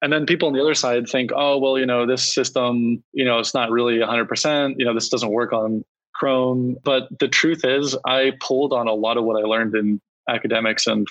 And 0.01 0.13
then 0.13 0.25
people 0.25 0.47
on 0.47 0.53
the 0.53 0.61
other 0.61 0.75
side 0.75 1.09
think, 1.09 1.31
oh, 1.35 1.57
well, 1.57 1.77
you 1.77 1.85
know, 1.85 2.05
this 2.05 2.33
system, 2.33 3.03
you 3.11 3.25
know, 3.25 3.39
it's 3.39 3.53
not 3.53 3.69
really 3.69 3.97
100%. 3.97 4.75
You 4.77 4.85
know, 4.85 4.93
this 4.93 5.09
doesn't 5.09 5.29
work 5.29 5.51
on 5.51 5.83
Chrome. 6.15 6.77
But 6.83 7.09
the 7.19 7.27
truth 7.27 7.65
is, 7.65 7.97
I 8.05 8.31
pulled 8.39 8.71
on 8.71 8.87
a 8.87 8.93
lot 8.93 9.17
of 9.17 9.25
what 9.25 9.41
I 9.41 9.45
learned 9.45 9.75
in 9.75 9.99
academics 10.29 10.87
and 10.87 11.07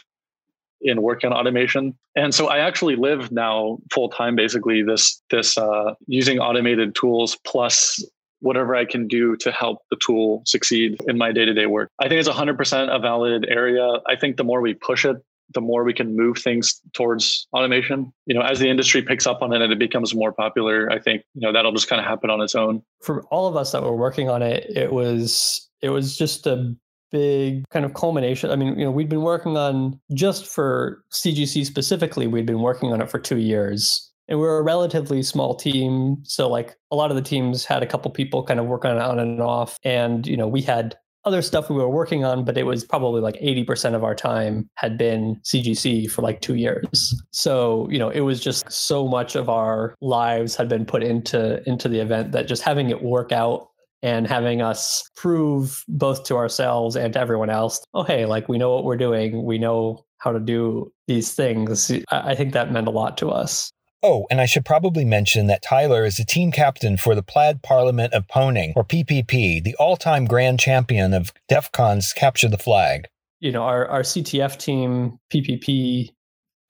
in 0.81 1.03
working 1.03 1.33
on 1.33 1.37
automation. 1.37 1.97
And 2.15 2.35
so 2.35 2.47
I 2.47 2.59
actually 2.59 2.97
live 2.97 3.33
now 3.33 3.79
full 3.93 4.09
time, 4.09 4.37
basically 4.37 4.83
this 4.83 5.21
this 5.31 5.59
uh, 5.59 5.95
using 6.07 6.39
automated 6.39 6.95
tools 6.95 7.37
plus 7.45 8.05
whatever 8.41 8.77
I 8.77 8.85
can 8.85 9.09
do 9.09 9.37
to 9.37 9.51
help 9.51 9.83
the 9.91 9.97
tool 10.05 10.43
succeed 10.47 10.97
in 11.09 11.19
my 11.19 11.33
day 11.33 11.45
to 11.45 11.53
day 11.53 11.67
work. 11.67 11.91
I 12.01 12.09
think 12.09 12.21
it's 12.21 12.29
100% 12.29 12.95
a 12.95 12.99
valid 13.01 13.47
area. 13.49 13.95
I 14.07 14.15
think 14.15 14.37
the 14.37 14.45
more 14.45 14.61
we 14.61 14.75
push 14.75 15.05
it, 15.05 15.17
the 15.55 15.61
more 15.61 15.83
we 15.83 15.95
can 15.95 16.15
move 16.15 16.39
things 16.39 16.81
towards 16.93 17.49
automation. 17.53 18.13
You 18.27 18.35
know, 18.35 18.43
as 18.43 18.59
the 18.59 18.69
industry 18.69 19.03
picks 19.03 19.27
up 19.27 19.43
on 19.43 19.53
it 19.53 19.63
and 19.63 19.73
it 19.73 19.79
becomes 19.79 20.15
more 20.15 20.33
popular, 20.33 20.91
I 20.91 20.99
think, 20.99 21.23
you 21.35 21.41
know, 21.41 21.53
that'll 21.53 21.73
just 21.73 21.89
kind 21.89 22.01
of 22.01 22.07
happen 22.07 22.31
on 22.31 22.41
its 22.41 22.55
own. 22.55 22.83
For 23.03 23.25
all 23.25 23.49
of 23.49 23.57
us 23.57 23.73
that 23.73 23.83
were 23.83 23.97
working 23.97 24.29
on 24.29 24.43
it, 24.43 24.71
it 24.77 24.93
was 24.93 25.69
it 25.81 25.91
was 25.91 26.17
just 26.17 26.47
a 26.47 26.75
big 27.11 27.65
kind 27.71 27.85
of 27.85 27.95
culmination. 27.95 28.51
I 28.51 28.57
mean, 28.57 28.79
you 28.79 28.85
know, 28.85 28.91
we'd 28.91 29.09
been 29.09 29.23
working 29.23 29.57
on 29.57 29.99
just 30.15 30.47
for 30.47 31.03
CGC 31.13 31.65
specifically, 31.65 32.27
we'd 32.27 32.47
been 32.47 32.61
working 32.61 32.93
on 32.93 33.01
it 33.01 33.11
for 33.11 33.19
2 33.19 33.39
years. 33.39 34.05
And 34.31 34.39
we 34.39 34.47
are 34.47 34.59
a 34.59 34.63
relatively 34.63 35.23
small 35.23 35.55
team. 35.55 36.19
So 36.25 36.49
like 36.49 36.77
a 36.91 36.97
lot 36.97 37.11
of 37.11 37.17
the 37.17 37.23
teams 37.23 37.65
had 37.65 37.83
a 37.83 37.87
couple 37.87 38.11
people 38.11 38.43
kind 38.43 38.61
of 38.61 38.67
work 38.67 38.85
on 38.85 38.97
it 38.97 39.01
on 39.01 39.19
and 39.19 39.41
off. 39.41 39.79
And 39.85 40.27
you 40.27 40.37
know 40.37 40.47
we 40.47 40.61
had 40.61 40.97
other 41.25 41.43
stuff 41.43 41.69
we 41.69 41.77
were 41.77 41.91
working 41.91 42.25
on 42.25 42.45
but 42.45 42.57
it 42.57 42.63
was 42.63 42.85
probably 42.85 43.21
like 43.21 43.35
80% 43.35 43.95
of 43.95 44.03
our 44.05 44.15
time 44.15 44.71
had 44.77 44.97
been 44.97 45.37
cgc 45.45 46.11
for 46.11 46.23
like 46.23 46.41
two 46.41 46.55
years. 46.55 47.21
So 47.33 47.89
you 47.91 47.99
know 47.99 48.11
it 48.11 48.21
was 48.21 48.41
just 48.41 48.71
so 48.71 49.09
much 49.09 49.35
of 49.35 49.49
our 49.49 49.95
lives 50.01 50.57
had 50.57 50.69
been 50.69 50.85
put 50.85 51.03
into 51.03 51.63
into 51.69 51.89
the 51.89 52.01
event 52.01 52.33
that 52.33 52.49
just 52.49 52.63
having 52.63 52.91
it 52.91 53.03
work 53.03 53.33
out 53.33 53.68
and 54.03 54.27
having 54.27 54.63
us 54.63 55.09
prove 55.17 55.85
both 55.89 56.25
to 56.25 56.37
ourselves 56.37 56.97
and 56.97 57.13
to 57.15 57.21
everyone 57.21 57.51
else 57.51 57.81
oh 57.95 58.05
hey 58.05 58.27
like 58.27 58.49
we 58.49 58.59
know 58.59 58.75
what 58.75 58.85
we're 58.85 58.97
doing. 58.97 59.45
We 59.45 59.59
know 59.59 60.05
how 60.19 60.33
to 60.33 60.41
do 60.41 60.93
these 61.07 61.33
things. 61.33 61.91
I 62.11 62.35
think 62.35 62.53
that 62.53 62.73
meant 62.73 62.89
a 62.89 62.93
lot 62.93 63.17
to 63.19 63.31
us. 63.31 63.73
Oh, 64.03 64.27
and 64.31 64.41
I 64.41 64.47
should 64.47 64.65
probably 64.65 65.05
mention 65.05 65.49
that 65.49 65.63
Tyler 65.63 66.05
is 66.05 66.19
the 66.19 66.25
team 66.25 66.53
captain 66.53 66.97
for 66.97 67.15
the 67.17 67.23
Plaid 67.23 67.63
Parliament 67.63 68.13
of 68.13 68.29
Pwning, 68.29 68.73
or 68.77 68.85
PPP, 68.85 69.63
the 69.63 69.75
all 69.77 69.97
time 69.97 70.25
grand 70.27 70.61
champion 70.61 71.13
of 71.15 71.33
DEF 71.49 71.73
CON's 71.73 72.13
Capture 72.13 72.49
the 72.49 72.59
Flag. 72.59 73.09
You 73.41 73.51
know, 73.51 73.63
our, 73.63 73.87
our 73.89 74.03
CTF 74.03 74.57
team, 74.59 75.19
PPP, 75.33 76.11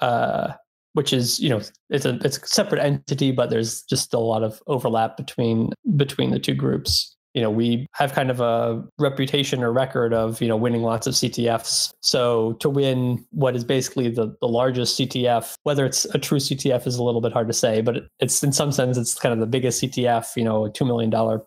uh, 0.01 0.53
which 0.95 1.13
is, 1.13 1.39
you 1.39 1.51
know, 1.51 1.61
it's 1.91 2.07
a 2.07 2.19
it's 2.25 2.39
a 2.39 2.47
separate 2.47 2.83
entity, 2.83 3.31
but 3.31 3.51
there's 3.51 3.83
just 3.83 4.15
a 4.15 4.19
lot 4.19 4.43
of 4.43 4.63
overlap 4.67 5.19
between 5.19 5.71
between 5.97 6.31
the 6.31 6.39
two 6.39 6.55
groups 6.55 7.15
you 7.39 7.45
know, 7.45 7.53
we 7.53 7.87
have 7.93 8.15
kind 8.15 8.33
of 8.33 8.41
a 8.41 8.85
reputation 8.99 9.63
or 9.63 9.73
record 9.73 10.13
of, 10.13 10.43
you 10.43 10.49
know, 10.49 10.57
winning 10.57 10.83
lots 10.83 11.07
of 11.07 11.15
CTFs. 11.15 11.93
So 12.01 12.55
to 12.55 12.69
win 12.69 13.25
what 13.31 13.55
is 13.55 13.63
basically 13.63 14.11
the, 14.11 14.37
the 14.41 14.49
largest 14.49 14.99
CTF, 14.99 15.55
whether 15.63 15.87
it's 15.87 16.05
a 16.07 16.19
true 16.19 16.39
CTF 16.39 16.85
is 16.85 16.97
a 16.97 17.03
little 17.05 17.21
bit 17.21 17.33
hard 17.33 17.47
to 17.47 17.53
say, 17.53 17.81
but 17.81 18.09
it's 18.19 18.43
in 18.43 18.51
some 18.51 18.73
sense, 18.73 18.99
it's 18.99 19.15
kind 19.15 19.33
of 19.33 19.39
the 19.39 19.47
biggest 19.47 19.81
CTF, 19.81 20.35
you 20.35 20.43
know, 20.43 20.65
a 20.67 20.71
$2 20.73 20.85
million 20.85 21.41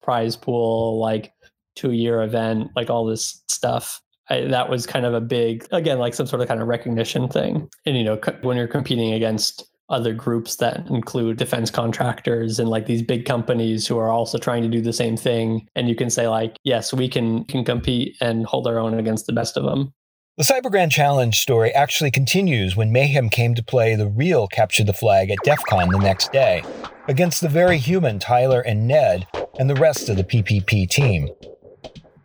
prize 0.00 0.36
pool, 0.36 1.00
like 1.00 1.32
two 1.74 1.90
year 1.90 2.22
event, 2.22 2.70
like 2.76 2.88
all 2.88 3.04
this 3.04 3.42
stuff. 3.48 4.00
I, 4.30 4.42
that 4.42 4.68
was 4.68 4.86
kind 4.86 5.04
of 5.04 5.12
a 5.12 5.20
big, 5.20 5.66
again, 5.72 5.98
like 5.98 6.14
some 6.14 6.28
sort 6.28 6.40
of 6.40 6.46
kind 6.46 6.62
of 6.62 6.68
recognition 6.68 7.26
thing. 7.26 7.68
And, 7.84 7.96
you 7.96 8.04
know, 8.04 8.20
when 8.42 8.56
you're 8.56 8.68
competing 8.68 9.12
against 9.12 9.66
other 9.92 10.12
groups 10.12 10.56
that 10.56 10.88
include 10.88 11.36
defense 11.36 11.70
contractors 11.70 12.58
and 12.58 12.68
like 12.68 12.86
these 12.86 13.02
big 13.02 13.24
companies 13.24 13.86
who 13.86 13.98
are 13.98 14.10
also 14.10 14.38
trying 14.38 14.62
to 14.62 14.68
do 14.68 14.80
the 14.80 14.92
same 14.92 15.16
thing 15.16 15.68
and 15.76 15.88
you 15.88 15.94
can 15.94 16.10
say 16.10 16.26
like 16.26 16.56
yes 16.64 16.92
we 16.92 17.08
can 17.08 17.44
can 17.44 17.64
compete 17.64 18.16
and 18.20 18.46
hold 18.46 18.66
our 18.66 18.78
own 18.78 18.94
against 18.98 19.26
the 19.26 19.32
best 19.32 19.56
of 19.56 19.64
them 19.64 19.92
the 20.38 20.44
Cyber 20.44 20.70
Grand 20.70 20.90
Challenge 20.90 21.36
story 21.36 21.72
actually 21.72 22.10
continues 22.10 22.74
when 22.74 22.90
Mayhem 22.90 23.28
came 23.28 23.54
to 23.54 23.62
play 23.62 23.94
the 23.94 24.08
real 24.08 24.48
Capture 24.48 24.82
the 24.82 24.94
Flag 24.94 25.30
at 25.30 25.36
DEF 25.44 25.62
CON 25.68 25.90
the 25.90 25.98
next 25.98 26.32
day, 26.32 26.64
against 27.06 27.42
the 27.42 27.50
very 27.50 27.76
human 27.76 28.18
Tyler 28.18 28.62
and 28.62 28.88
Ned 28.88 29.26
and 29.58 29.68
the 29.68 29.74
rest 29.74 30.08
of 30.08 30.16
the 30.16 30.24
PPP 30.24 30.88
team. 30.88 31.28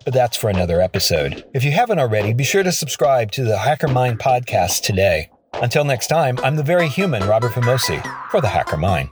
But 0.05 0.13
that's 0.13 0.37
for 0.37 0.49
another 0.49 0.79
episode. 0.79 1.43
If 1.53 1.65
you 1.65 1.71
haven't 1.71 1.99
already, 1.99 2.31
be 2.31 2.45
sure 2.45 2.63
to 2.63 2.71
subscribe 2.71 3.33
to 3.33 3.43
the 3.43 3.57
Hacker 3.57 3.89
Mind 3.89 4.19
podcast 4.19 4.83
today. 4.83 5.29
Until 5.53 5.83
next 5.83 6.07
time, 6.07 6.37
I'm 6.43 6.55
the 6.55 6.63
very 6.63 6.87
human 6.87 7.23
Robert 7.27 7.51
Vamosi 7.53 8.01
for 8.29 8.41
the 8.41 8.47
Hacker 8.47 8.77
Mind. 8.77 9.09